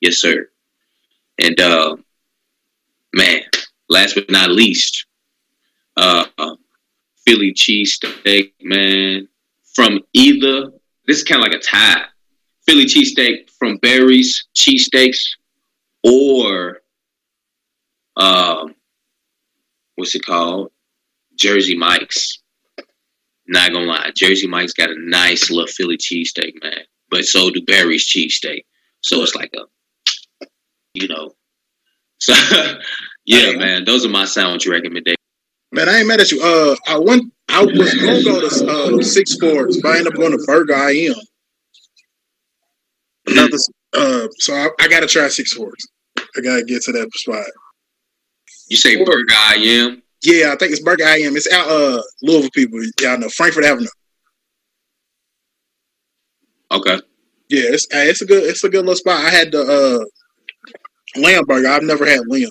Yes, 0.00 0.16
sir. 0.18 0.48
And 1.38 1.58
uh, 1.60 1.96
man, 3.14 3.40
last 3.88 4.14
but 4.14 4.30
not 4.30 4.50
least, 4.50 5.06
uh, 5.96 6.26
Philly 7.26 7.54
cheesesteak, 7.54 8.52
man, 8.62 9.28
from 9.74 10.00
either. 10.12 10.72
This 11.06 11.18
is 11.18 11.24
kind 11.24 11.40
of 11.40 11.48
like 11.48 11.58
a 11.58 11.62
tie. 11.62 12.04
Philly 12.66 12.84
cheesesteak 12.84 13.48
from 13.58 13.78
Barry's 13.78 14.48
Cheesesteaks 14.54 15.20
or 16.02 16.80
um, 18.16 18.74
what's 19.94 20.14
it 20.14 20.26
called? 20.26 20.70
Jersey 21.38 21.76
Mike's. 21.76 22.42
Not 23.48 23.70
gonna 23.72 23.86
lie, 23.86 24.10
Jersey 24.14 24.48
Mike's 24.48 24.72
got 24.72 24.90
a 24.90 24.98
nice 24.98 25.50
little 25.50 25.68
Philly 25.68 25.96
cheesesteak, 25.96 26.60
man. 26.62 26.80
But 27.10 27.24
so 27.24 27.50
do 27.50 27.62
Barry's 27.62 28.06
cheesesteak. 28.06 28.64
So 29.00 29.22
it's 29.22 29.34
like 29.34 29.52
a, 29.54 30.46
you 30.94 31.08
know. 31.08 31.32
So 32.18 32.34
yeah, 33.24 33.52
man, 33.56 33.84
those 33.84 34.04
are 34.04 34.10
my 34.10 34.24
sandwich 34.24 34.66
recommendations. 34.66 35.16
Man, 35.72 35.88
I 35.88 35.98
ain't 35.98 36.08
mad 36.08 36.20
at 36.20 36.30
you. 36.30 36.40
Uh, 36.42 36.76
I 36.86 36.98
went. 36.98 37.32
I 37.48 37.64
was 37.64 37.94
gonna 37.94 38.22
go 38.24 38.40
to 38.40 38.98
uh, 38.98 39.02
Six 39.02 39.36
Forks, 39.36 39.76
but 39.80 39.90
I 39.90 39.98
ended 39.98 40.12
up 40.12 40.18
going 40.18 40.32
to 40.32 40.44
Burger 40.46 40.74
I 40.74 40.92
Am. 40.92 41.14
Another, 43.26 43.56
uh, 43.92 44.28
so 44.38 44.54
I, 44.54 44.68
I 44.80 44.88
got 44.88 45.00
to 45.00 45.06
try 45.06 45.28
Six 45.28 45.52
Forks. 45.52 45.86
I 46.18 46.40
gotta 46.40 46.64
get 46.64 46.82
to 46.82 46.92
that 46.92 47.10
spot. 47.14 47.44
You 48.68 48.76
say 48.76 49.04
Burger 49.04 49.34
I 49.34 49.54
Am? 49.56 50.02
Yeah, 50.22 50.52
I 50.52 50.56
think 50.56 50.72
it's 50.72 50.82
Burger 50.82 51.04
I 51.04 51.18
Am. 51.18 51.36
It's 51.36 51.50
out 51.52 51.68
uh 51.68 52.02
Louisville 52.22 52.50
people. 52.50 52.80
Y'all 53.00 53.18
know 53.18 53.28
Frankfort 53.28 53.64
Avenue. 53.64 53.88
Okay. 56.76 57.00
Yeah, 57.48 57.62
it's 57.64 57.86
it's 57.90 58.22
a 58.22 58.26
good 58.26 58.42
it's 58.44 58.64
a 58.64 58.68
good 58.68 58.80
little 58.80 58.96
spot. 58.96 59.24
I 59.24 59.30
had 59.30 59.52
the 59.52 59.62
uh 59.62 61.20
lamb 61.20 61.44
burger. 61.46 61.68
I've 61.68 61.82
never 61.82 62.04
had 62.04 62.28
lamb. 62.28 62.48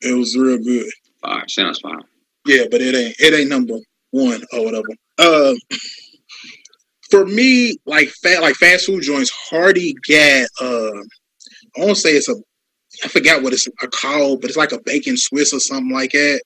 It 0.00 0.16
was 0.16 0.36
real 0.36 0.58
good. 0.58 0.90
Fire. 1.20 1.46
Sounds 1.48 1.78
fine. 1.78 2.02
Yeah, 2.46 2.64
but 2.70 2.80
it 2.80 2.94
ain't 2.94 3.14
it 3.18 3.34
ain't 3.34 3.48
number 3.48 3.74
one 4.10 4.42
or 4.52 4.64
whatever. 4.64 4.88
Uh, 5.18 5.54
for 7.10 7.26
me, 7.26 7.76
like 7.86 8.08
fat 8.08 8.42
like 8.42 8.56
fast 8.56 8.86
food 8.86 9.02
joints, 9.02 9.30
Hardy 9.30 9.94
got 10.08 10.48
uh, 10.60 11.00
I 11.76 11.84
won't 11.84 11.96
say 11.96 12.10
it's 12.10 12.28
a 12.28 12.34
I 13.04 13.08
forgot 13.08 13.42
what 13.42 13.52
it's 13.52 13.66
a 13.66 13.88
called, 13.88 14.40
but 14.40 14.50
it's 14.50 14.56
like 14.56 14.72
a 14.72 14.80
bacon 14.84 15.16
Swiss 15.16 15.52
or 15.52 15.60
something 15.60 15.92
like 15.92 16.12
that. 16.12 16.40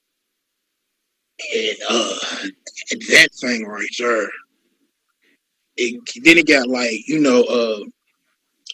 And 1.55 1.77
uh, 1.89 2.17
that 2.91 3.29
thing 3.41 3.65
right 3.65 3.89
there. 3.99 4.29
It, 5.79 6.01
then 6.25 6.39
it 6.39 6.47
got 6.47 6.69
like 6.69 7.07
you 7.07 7.21
know 7.21 7.43
uh, 7.45 7.81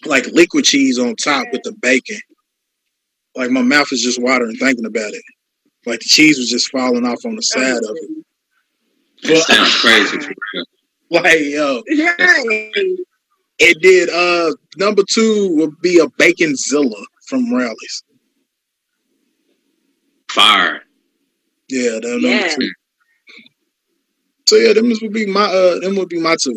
like 0.07 0.27
liquid 0.29 0.65
cheese 0.65 0.99
on 0.99 1.15
top 1.17 1.47
with 1.53 1.63
the 1.63 1.73
bacon. 1.73 2.19
Like 3.37 3.51
my 3.51 3.63
mouth 3.63 3.93
is 3.93 4.03
just 4.03 4.21
watering 4.21 4.57
thinking 4.57 4.87
about 4.87 5.13
it. 5.13 5.23
Like 5.87 6.01
the 6.01 6.07
cheese 6.09 6.39
was 6.39 6.49
just 6.49 6.71
falling 6.71 7.05
off 7.05 7.25
on 7.27 7.37
the 7.37 7.43
side 7.43 7.77
of 7.77 7.91
it. 7.95 8.25
But, 9.23 9.39
sounds 9.39 9.81
crazy. 9.81 10.19
Like 11.11 11.39
yo, 11.43 11.83
it 11.87 13.83
did. 13.83 14.09
Uh, 14.09 14.53
number 14.79 15.03
two 15.09 15.55
would 15.55 15.81
be 15.81 16.01
a 16.01 16.07
Baconzilla 16.07 17.05
from 17.29 17.55
Rally's. 17.55 18.03
Fire. 20.31 20.81
Yeah, 21.69 22.01
that 22.01 22.19
yeah. 22.21 22.31
number 22.31 22.49
two. 22.49 22.73
So 24.49 24.57
yeah, 24.57 24.73
them 24.73 24.89
would 24.89 25.13
be 25.13 25.27
my 25.27 25.45
uh, 25.45 25.79
them 25.81 25.95
would 25.97 26.09
be 26.09 26.19
my 26.19 26.37
two. 26.41 26.57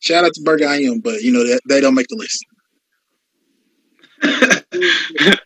Shout 0.00 0.24
out 0.24 0.34
to 0.34 0.42
Burger 0.42 0.66
I 0.66 0.76
Am, 0.78 1.00
but 1.00 1.22
you 1.22 1.32
know 1.32 1.44
they, 1.44 1.58
they 1.68 1.80
don't 1.80 1.94
make 1.94 2.08
the 2.08 2.16
list. 2.16 2.44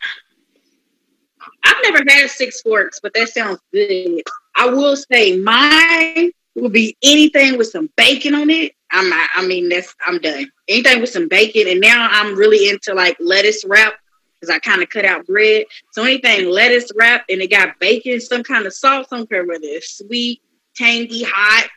I've 1.65 1.77
never 1.83 2.03
had 2.07 2.29
six 2.29 2.61
forks, 2.61 2.99
but 3.01 3.13
that 3.13 3.29
sounds 3.29 3.59
good. 3.71 4.21
I 4.55 4.67
will 4.67 4.95
say 4.95 5.37
mine 5.37 6.31
would 6.55 6.73
be 6.73 6.95
anything 7.01 7.57
with 7.57 7.67
some 7.67 7.89
bacon 7.95 8.35
on 8.35 8.49
it. 8.49 8.73
I'm 8.91 9.11
I 9.11 9.45
mean 9.45 9.69
that's 9.69 9.95
I'm 10.05 10.19
done. 10.19 10.51
Anything 10.67 11.01
with 11.01 11.09
some 11.09 11.27
bacon, 11.27 11.67
and 11.67 11.81
now 11.81 12.07
I'm 12.11 12.35
really 12.35 12.69
into 12.69 12.93
like 12.93 13.17
lettuce 13.19 13.63
wrap 13.65 13.93
because 14.39 14.53
I 14.53 14.59
kind 14.59 14.83
of 14.83 14.89
cut 14.89 15.05
out 15.05 15.25
bread. 15.25 15.65
So 15.93 16.03
anything 16.03 16.49
lettuce 16.49 16.91
wrap 16.95 17.25
and 17.29 17.41
it 17.41 17.49
got 17.49 17.79
bacon, 17.79 18.19
some 18.19 18.43
kind 18.43 18.65
of 18.65 18.73
sauce. 18.73 19.07
I 19.11 19.17
don't 19.17 19.29
care 19.29 19.45
whether 19.45 19.63
it's 19.63 19.97
sweet, 19.97 20.41
tangy, 20.75 21.23
hot, 21.23 21.69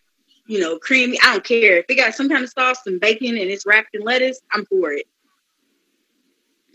you 0.46 0.60
know, 0.60 0.78
creamy. 0.78 1.18
I 1.22 1.32
don't 1.32 1.44
care 1.44 1.78
if 1.78 1.86
it 1.88 1.96
got 1.96 2.14
some 2.14 2.28
kind 2.28 2.44
of 2.44 2.50
sauce 2.50 2.78
and 2.86 3.00
bacon 3.00 3.28
and 3.30 3.50
it's 3.50 3.66
wrapped 3.66 3.94
in 3.94 4.02
lettuce. 4.02 4.40
I'm 4.52 4.64
for 4.66 4.92
it. 4.92 5.06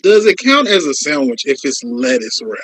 Does 0.04 0.26
it 0.26 0.38
count 0.40 0.68
as 0.68 0.86
a 0.86 0.94
sandwich 0.94 1.46
if 1.46 1.60
it's 1.64 1.84
lettuce 1.84 2.42
wrap? 2.44 2.60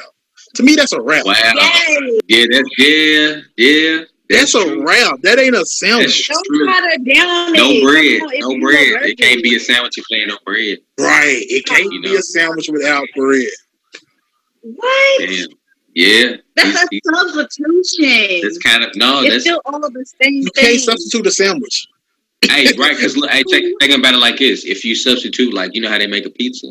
To 0.56 0.64
me, 0.64 0.76
that's 0.76 0.92
a 0.94 1.02
wrap. 1.02 1.26
Wow. 1.26 1.34
Yay. 1.34 2.20
Yeah, 2.28 2.46
that's 2.52 2.70
yeah, 2.78 3.42
yeah. 3.58 4.04
That's, 4.30 4.56
a 4.56 4.80
wrap. 4.80 5.22
That 5.22 5.40
ain't 5.40 5.56
a 5.56 5.66
sandwich. 5.66 6.28
Don't 6.28 6.46
try 6.66 6.96
to 6.98 7.14
down 7.14 7.54
No 7.54 7.70
it. 7.70 7.84
bread. 7.84 8.20
Come 8.20 8.28
on, 8.28 8.34
if 8.34 8.42
No 8.42 8.60
bread. 8.60 9.00
go 9.02 9.08
It 9.08 9.18
can't 9.18 9.42
be 9.44 9.56
a 9.56 9.60
sandwich 9.60 9.98
if 9.98 10.04
there 10.10 10.20
ain't 10.20 10.28
no 10.30 10.38
bread. 10.46 10.80
Right. 11.00 11.44
It 11.48 11.66
can't 11.66 11.92
You 11.94 12.02
be 12.02 12.12
know. 12.12 12.18
a 12.20 12.22
sandwich 12.22 12.70
without 12.70 13.08
bread. 13.16 13.48
What? 14.62 15.20
Damn. 15.20 15.48
Yeah. 15.98 16.36
That's 16.56 16.88
He's- 16.92 17.02
a 17.08 17.12
substitution. 17.34 18.46
It's 18.46 18.60
kind 18.60 18.84
of 18.84 18.92
no. 18.96 19.22
it's 19.24 19.30
That's 19.32 19.44
still 19.46 19.62
all 19.66 19.80
the 19.80 20.06
same 20.22 20.36
You 20.36 20.50
thing. 20.54 20.66
can't 20.66 20.80
substitute 20.80 21.26
a 21.26 21.32
sandwich. 21.32 21.88
hey, 22.48 22.68
right? 22.78 22.96
Because 22.96 23.16
hey, 23.16 23.44
check, 23.52 23.64
think 23.82 23.98
about 23.98 24.14
it 24.14 24.18
like 24.18 24.38
this: 24.38 24.64
if 24.64 24.86
you 24.86 24.94
substitute, 24.94 25.56
like 25.56 25.74
you 25.74 25.82
know 25.82 25.90
how 25.90 25.98
they 25.98 26.06
make 26.06 26.28
a 26.28 26.30
pizza, 26.30 26.68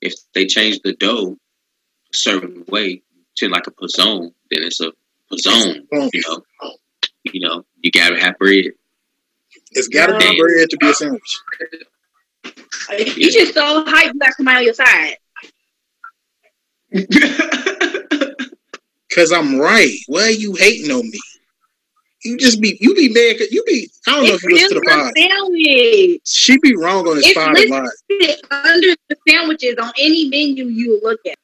if 0.00 0.14
they 0.34 0.46
change 0.46 0.80
the 0.82 0.94
dough 0.94 1.36
a 2.12 2.16
certain 2.16 2.64
way 2.68 3.02
to 3.36 3.48
like 3.50 3.66
a 3.66 3.70
pizzone, 3.70 4.32
then 4.50 4.62
it's 4.62 4.80
a 4.80 4.92
pizzone. 5.30 5.82
You 5.92 6.22
know, 6.26 6.42
you 7.24 7.40
know, 7.46 7.64
you 7.82 7.90
gotta 7.90 8.18
have 8.18 8.38
bread. 8.38 8.64
It's 9.72 9.88
got 9.88 10.06
to 10.06 10.16
be 10.18 10.40
bread 10.40 10.70
to 10.70 10.76
be 10.78 10.88
a 10.88 10.94
sandwich. 10.94 11.38
You 13.16 13.30
just 13.30 13.52
so 13.52 13.84
hyped 13.84 14.14
you 14.14 14.18
got 14.20 14.32
somebody 14.36 14.56
on 14.56 14.64
your 14.64 14.74
side. 14.74 15.16
Cause 19.14 19.32
I'm 19.32 19.58
right. 19.58 19.94
Why 20.06 20.22
are 20.24 20.30
you 20.30 20.54
hating 20.54 20.90
on 20.90 21.02
me? 21.10 21.18
You 22.24 22.36
just 22.36 22.60
be 22.60 22.76
you 22.80 22.94
be 22.94 23.08
mad. 23.08 23.38
'cause- 23.38 23.50
You 23.50 23.64
be 23.64 23.88
I 24.06 24.12
don't 24.12 24.26
know 24.26 24.34
It's 24.34 24.44
if 24.44 24.50
you 24.50 24.54
listen 24.56 24.68
to 24.68 24.74
still 24.76 24.80
the 24.80 25.02
pod. 25.02 25.12
a 25.16 25.20
sandwich. 25.20 26.20
She 26.26 26.58
be 26.58 26.76
wrong 26.76 27.08
on 27.08 27.16
this 27.16 27.26
It's 27.26 27.34
pod 27.34 27.58
a 27.58 27.66
lot. 27.68 27.88
listed 28.10 28.44
under 28.50 28.94
the 29.08 29.16
sandwiches 29.28 29.74
on 29.80 29.92
any 29.98 30.28
menu 30.28 30.66
you 30.66 31.00
look 31.02 31.18
at. 31.26 31.34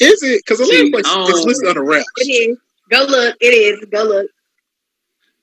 Is 0.00 0.22
it? 0.22 0.42
Because 0.44 0.60
a 0.60 0.64
lot 0.64 0.72
of 0.84 0.90
places 0.92 1.12
it's 1.28 1.38
don't- 1.40 1.46
listed 1.48 1.68
under 1.68 1.84
wraps. 1.84 2.06
It 2.18 2.30
is. 2.50 2.58
Go 2.90 3.04
look. 3.04 3.36
It 3.40 3.46
is. 3.54 3.84
Go 3.90 4.04
look. 4.04 4.30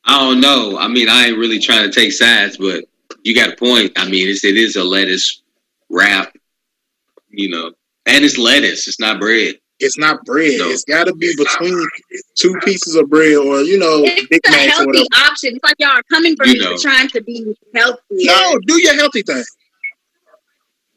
I 0.06 0.20
don't 0.20 0.40
know. 0.40 0.78
I 0.78 0.88
mean, 0.88 1.10
I 1.10 1.28
ain't 1.28 1.38
really 1.38 1.60
trying 1.60 1.90
to 1.90 1.94
take 1.94 2.12
sides, 2.14 2.58
but 2.58 2.86
you 3.24 3.34
got 3.36 3.54
a 3.54 3.56
point. 3.56 3.92
I 3.96 4.08
mean, 4.10 4.28
it's, 4.30 4.44
it 4.44 4.56
is 4.58 4.76
a 4.76 4.84
lettuce 4.84 5.42
wrap, 5.90 6.36
you 7.30 7.50
know, 7.50 7.74
and 8.06 8.24
it's 8.26 8.38
lettuce. 8.38 8.88
It's 8.88 9.00
not 9.00 9.20
bread. 9.20 9.56
It's 9.80 9.98
not 9.98 10.24
bread. 10.26 10.54
No. 10.60 10.70
It's 10.70 10.86
got 10.86 11.06
to 11.08 11.14
be 11.14 11.34
between 11.36 11.86
two 12.36 12.56
pieces 12.64 12.96
of 12.96 13.10
bread, 13.10 13.36
or 13.36 13.60
you 13.62 13.78
know, 13.78 14.04
Big 14.04 14.28
It's 14.32 14.48
a 14.48 14.52
Macs 14.52 14.66
or 14.66 14.70
healthy 14.70 14.88
whatever. 14.88 15.30
option. 15.32 15.56
It's 15.56 15.64
like 15.64 15.76
y'all 15.80 15.90
are 15.90 16.04
coming 16.10 16.36
for 16.38 16.46
You 16.48 16.54
me 16.54 16.60
know. 16.60 16.76
for 16.78 16.82
trying 16.82 17.10
to 17.10 17.22
be 17.22 17.56
healthy. 17.74 18.00
No, 18.12 18.58
do 18.66 18.82
your 18.82 18.96
healthy 18.96 19.22
thing. 19.22 19.44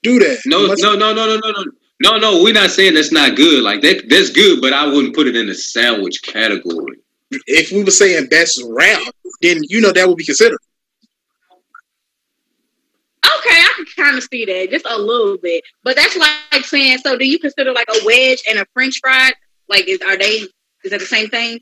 Do 0.04 0.18
that. 0.20 0.38
No, 0.46 0.68
Much- 0.68 0.78
no, 0.80 0.94
no, 0.94 1.12
no, 1.12 1.26
no, 1.26 1.36
no, 1.38 1.50
no. 1.50 1.64
No, 2.00 2.16
no, 2.16 2.44
we're 2.44 2.54
not 2.54 2.70
saying 2.70 2.94
that's 2.94 3.10
not 3.10 3.34
good. 3.34 3.64
Like 3.64 3.80
that, 3.82 4.08
that's 4.08 4.30
good, 4.30 4.60
but 4.60 4.72
I 4.72 4.86
wouldn't 4.86 5.16
put 5.16 5.26
it 5.26 5.34
in 5.34 5.48
the 5.48 5.54
sandwich 5.54 6.22
category. 6.22 6.98
If 7.48 7.72
we 7.72 7.82
were 7.82 7.90
saying 7.90 8.28
best 8.28 8.62
wrap, 8.68 9.02
then 9.42 9.58
you 9.64 9.80
know 9.80 9.90
that 9.90 10.06
would 10.06 10.16
be 10.16 10.24
considered. 10.24 10.60
Okay, 13.24 13.58
I 13.58 13.72
can 13.76 13.86
kind 13.98 14.16
of 14.16 14.24
see 14.24 14.44
that 14.44 14.70
just 14.70 14.86
a 14.88 14.98
little 14.98 15.38
bit, 15.38 15.64
but 15.82 15.96
that's 15.96 16.16
like 16.16 16.64
saying. 16.64 16.98
So, 16.98 17.16
do 17.16 17.26
you 17.26 17.38
consider 17.38 17.72
like 17.72 17.88
a 17.88 18.04
wedge 18.04 18.42
and 18.48 18.58
a 18.58 18.66
French 18.72 19.00
fry? 19.00 19.32
Like, 19.68 19.88
is 19.88 20.00
are 20.02 20.16
they? 20.16 20.46
Is 20.84 20.90
that 20.90 21.00
the 21.00 21.06
same 21.06 21.28
thing, 21.28 21.60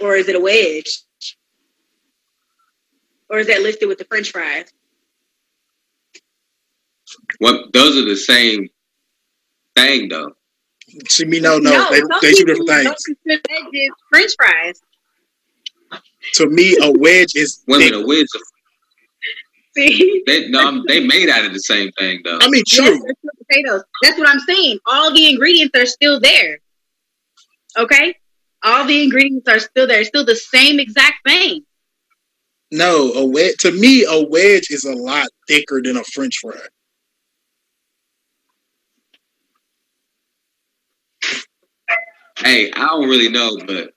or 0.00 0.16
is 0.16 0.28
it 0.28 0.36
a 0.36 0.40
wedge? 0.40 1.02
Or 3.30 3.38
is 3.38 3.46
that 3.46 3.62
listed 3.62 3.88
with 3.88 3.98
the 3.98 4.04
French 4.04 4.30
fries? 4.30 4.70
What 7.38 7.72
those 7.72 7.96
are 7.96 8.04
the 8.04 8.16
same 8.16 8.68
thing 9.74 10.08
though. 10.08 10.32
See 11.08 11.24
me, 11.24 11.40
no, 11.40 11.58
no, 11.58 11.90
they, 11.90 12.00
some 12.00 12.08
they 12.20 12.32
two 12.32 12.44
different 12.44 12.68
things. 12.68 12.94
Don't 13.24 13.96
French 14.10 14.32
fries. 14.36 14.82
To 16.34 16.48
me, 16.48 16.76
a 16.82 16.90
wedge 16.90 17.34
is. 17.34 17.62
Women 17.66 17.88
thick. 17.88 17.96
are 17.96 18.06
weird. 18.06 18.26
See, 19.76 20.22
They 20.26 20.48
no, 20.48 20.60
I'm- 20.60 20.84
they 20.86 21.06
made 21.06 21.28
out 21.30 21.44
of 21.46 21.52
the 21.52 21.60
same 21.60 21.90
thing 21.92 22.20
though. 22.24 22.38
I 22.42 22.48
mean, 22.48 22.62
true. 22.66 22.84
Yes, 22.84 23.34
potatoes. 23.48 23.82
That's 24.02 24.18
what 24.18 24.28
I'm 24.28 24.40
saying. 24.40 24.78
All 24.86 25.12
the 25.14 25.28
ingredients 25.30 25.76
are 25.78 25.86
still 25.86 26.20
there. 26.20 26.58
Okay, 27.78 28.14
all 28.62 28.84
the 28.84 29.02
ingredients 29.02 29.48
are 29.48 29.60
still 29.60 29.86
there. 29.86 30.00
It's 30.00 30.08
still 30.08 30.26
the 30.26 30.36
same 30.36 30.78
exact 30.78 31.26
thing. 31.26 31.64
No, 32.70 33.12
a 33.12 33.24
wedge. 33.24 33.56
To 33.60 33.72
me, 33.72 34.04
a 34.08 34.22
wedge 34.28 34.70
is 34.70 34.84
a 34.84 34.94
lot 34.94 35.28
thicker 35.48 35.80
than 35.82 35.96
a 35.96 36.04
French 36.04 36.38
fry. 36.42 36.56
Hey, 42.38 42.70
I 42.72 42.86
don't 42.88 43.08
really 43.08 43.28
know, 43.28 43.56
but 43.66 43.92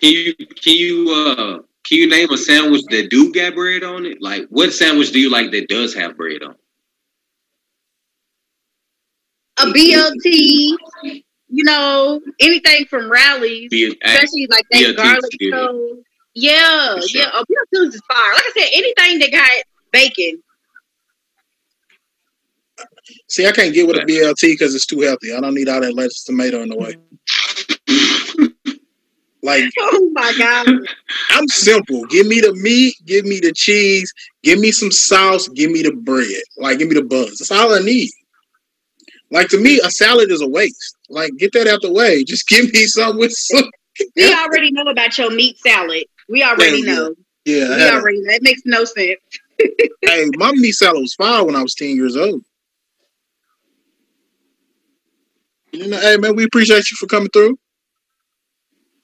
can 0.00 0.10
you 0.12 0.34
can 0.34 0.74
you 0.74 1.10
uh 1.10 1.58
can 1.88 1.98
you 1.98 2.08
name 2.08 2.30
a 2.30 2.36
sandwich 2.36 2.82
that 2.90 3.08
do 3.10 3.32
got 3.32 3.54
bread 3.54 3.82
on 3.82 4.04
it? 4.04 4.18
Like 4.20 4.46
what 4.50 4.72
sandwich 4.72 5.10
do 5.12 5.18
you 5.18 5.30
like 5.30 5.50
that 5.52 5.68
does 5.68 5.94
have 5.94 6.16
bread 6.16 6.42
on? 6.42 6.50
it? 6.52 6.56
A 9.60 9.66
BLT, 9.72 10.76
you 11.48 11.64
know, 11.64 12.20
anything 12.40 12.84
from 12.86 13.10
Rally's, 13.10 13.70
Be 13.70 13.84
it, 13.86 13.98
hey, 14.02 14.14
especially 14.14 14.46
like 14.48 14.64
that 14.70 14.78
BLT 14.82 14.90
's 14.90 14.96
garlic 14.96 15.32
good. 15.40 15.50
toast. 15.50 16.02
Yeah, 16.34 16.94
For 17.00 17.08
sure. 17.08 17.20
yeah. 17.22 17.30
Oh, 17.32 17.44
BLTs 17.50 17.94
is 17.94 18.00
fire. 18.06 18.34
Like 18.34 18.44
I 18.44 18.52
said, 18.56 18.68
anything 18.72 19.18
that 19.20 19.32
got 19.32 19.50
bacon. 19.90 20.42
See, 23.28 23.46
I 23.46 23.52
can't 23.52 23.74
get 23.74 23.86
with 23.88 23.96
a 23.96 24.00
BLT 24.00 24.52
because 24.52 24.74
it's 24.74 24.86
too 24.86 25.00
healthy. 25.00 25.32
I 25.34 25.40
don't 25.40 25.54
need 25.54 25.68
all 25.68 25.80
that 25.80 25.94
lettuce, 25.94 26.22
tomato 26.24 26.62
in 26.62 26.68
the 26.68 26.76
way. 26.76 26.96
Like 29.48 29.64
Oh 29.80 30.10
my 30.12 30.34
god. 30.38 30.66
I'm 31.30 31.48
simple. 31.48 32.04
Give 32.06 32.26
me 32.26 32.40
the 32.40 32.52
meat, 32.54 32.94
give 33.06 33.24
me 33.24 33.40
the 33.40 33.50
cheese, 33.52 34.12
give 34.42 34.58
me 34.58 34.70
some 34.72 34.90
sauce, 34.90 35.48
give 35.48 35.70
me 35.70 35.80
the 35.82 35.92
bread. 35.92 36.26
Like 36.58 36.78
give 36.78 36.88
me 36.88 36.94
the 36.94 37.02
buns. 37.02 37.38
That's 37.38 37.50
all 37.50 37.74
I 37.74 37.78
need. 37.78 38.10
Like 39.30 39.48
to 39.48 39.58
me, 39.58 39.80
a 39.82 39.90
salad 39.90 40.30
is 40.30 40.42
a 40.42 40.48
waste. 40.48 40.96
Like 41.08 41.32
get 41.38 41.52
that 41.54 41.66
out 41.66 41.80
the 41.80 41.90
way. 41.90 42.24
Just 42.26 42.46
give 42.46 42.70
me 42.72 42.84
something 42.84 43.18
with 43.18 43.32
some. 43.32 43.64
we 44.16 44.34
already 44.34 44.70
know 44.70 44.82
about 44.82 45.16
your 45.16 45.30
meat 45.30 45.58
salad. 45.60 46.04
We 46.28 46.42
already 46.42 46.82
Yeah, 46.82 46.92
know. 46.94 47.14
Yeah, 47.46 47.68
We 47.76 47.88
already 47.88 48.20
know. 48.20 48.32
That 48.32 48.42
makes 48.42 48.62
no 48.66 48.84
sense. 48.84 49.18
hey, 49.58 50.26
my 50.36 50.52
meat 50.52 50.72
salad 50.72 51.00
was 51.00 51.14
fire 51.14 51.42
when 51.42 51.56
I 51.56 51.62
was 51.62 51.74
10 51.74 51.96
years 51.96 52.18
old. 52.18 52.42
You 55.72 55.88
know, 55.88 55.98
hey 56.00 56.18
man, 56.18 56.36
we 56.36 56.44
appreciate 56.44 56.90
you 56.90 56.96
for 56.98 57.06
coming 57.06 57.30
through. 57.30 57.56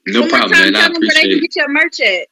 No 0.06 0.20
One 0.22 0.28
problem, 0.30 0.52
time, 0.52 0.72
man. 0.72 0.76
I 0.76 0.80
tell 0.80 0.92
them 0.92 1.02
where 1.02 1.10
they 1.14 1.20
appreciate 1.22 1.30
can 1.30 1.38
it. 1.38 1.40
get 1.42 1.56
your 1.56 1.68
merch 1.72 2.00
at. 2.00 2.28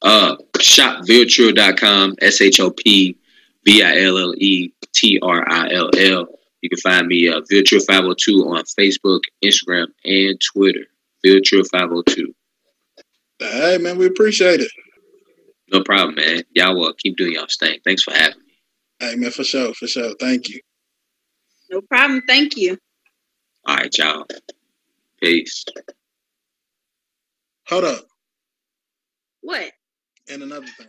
Uh 0.00 0.36
shopviltrill.com, 0.58 2.14
S 2.20 2.40
H 2.40 2.60
O 2.60 2.70
P 2.70 3.16
V 3.64 3.82
I 3.82 4.00
L 4.02 4.18
L 4.18 4.34
E 4.36 4.72
T 4.94 5.18
R 5.20 5.44
I 5.50 5.72
L 5.72 5.90
L. 5.96 6.26
You 6.62 6.68
can 6.70 6.78
find 6.78 7.06
me 7.06 7.28
uh 7.28 7.40
Viltrill 7.52 7.84
502 7.84 8.32
on 8.48 8.62
Facebook, 8.78 9.20
Instagram, 9.44 9.86
and 10.04 10.40
Twitter. 10.40 10.84
Viltrill 11.26 11.66
502. 11.70 12.34
Hey 13.40 13.78
man, 13.78 13.98
we 13.98 14.06
appreciate 14.06 14.60
it. 14.60 14.70
No 15.72 15.82
problem, 15.82 16.14
man. 16.14 16.42
Y'all 16.54 16.82
uh, 16.84 16.92
keep 16.96 17.16
doing 17.16 17.32
y'all's 17.34 17.56
thing. 17.56 17.78
Thanks 17.84 18.02
for 18.02 18.12
having 18.12 18.38
me. 18.38 18.52
Hey 19.00 19.16
man, 19.16 19.30
for 19.32 19.44
sure, 19.44 19.74
for 19.74 19.86
sure. 19.88 20.14
Thank 20.18 20.48
you. 20.48 20.60
No 21.70 21.80
problem. 21.82 22.22
Thank 22.26 22.56
you. 22.56 22.78
All 23.66 23.76
right, 23.76 23.98
y'all. 23.98 24.26
Peace. 25.20 25.64
Hold 27.70 27.84
up. 27.84 28.04
What? 29.42 29.72
And 30.30 30.42
another 30.44 30.66
thing. 30.78 30.88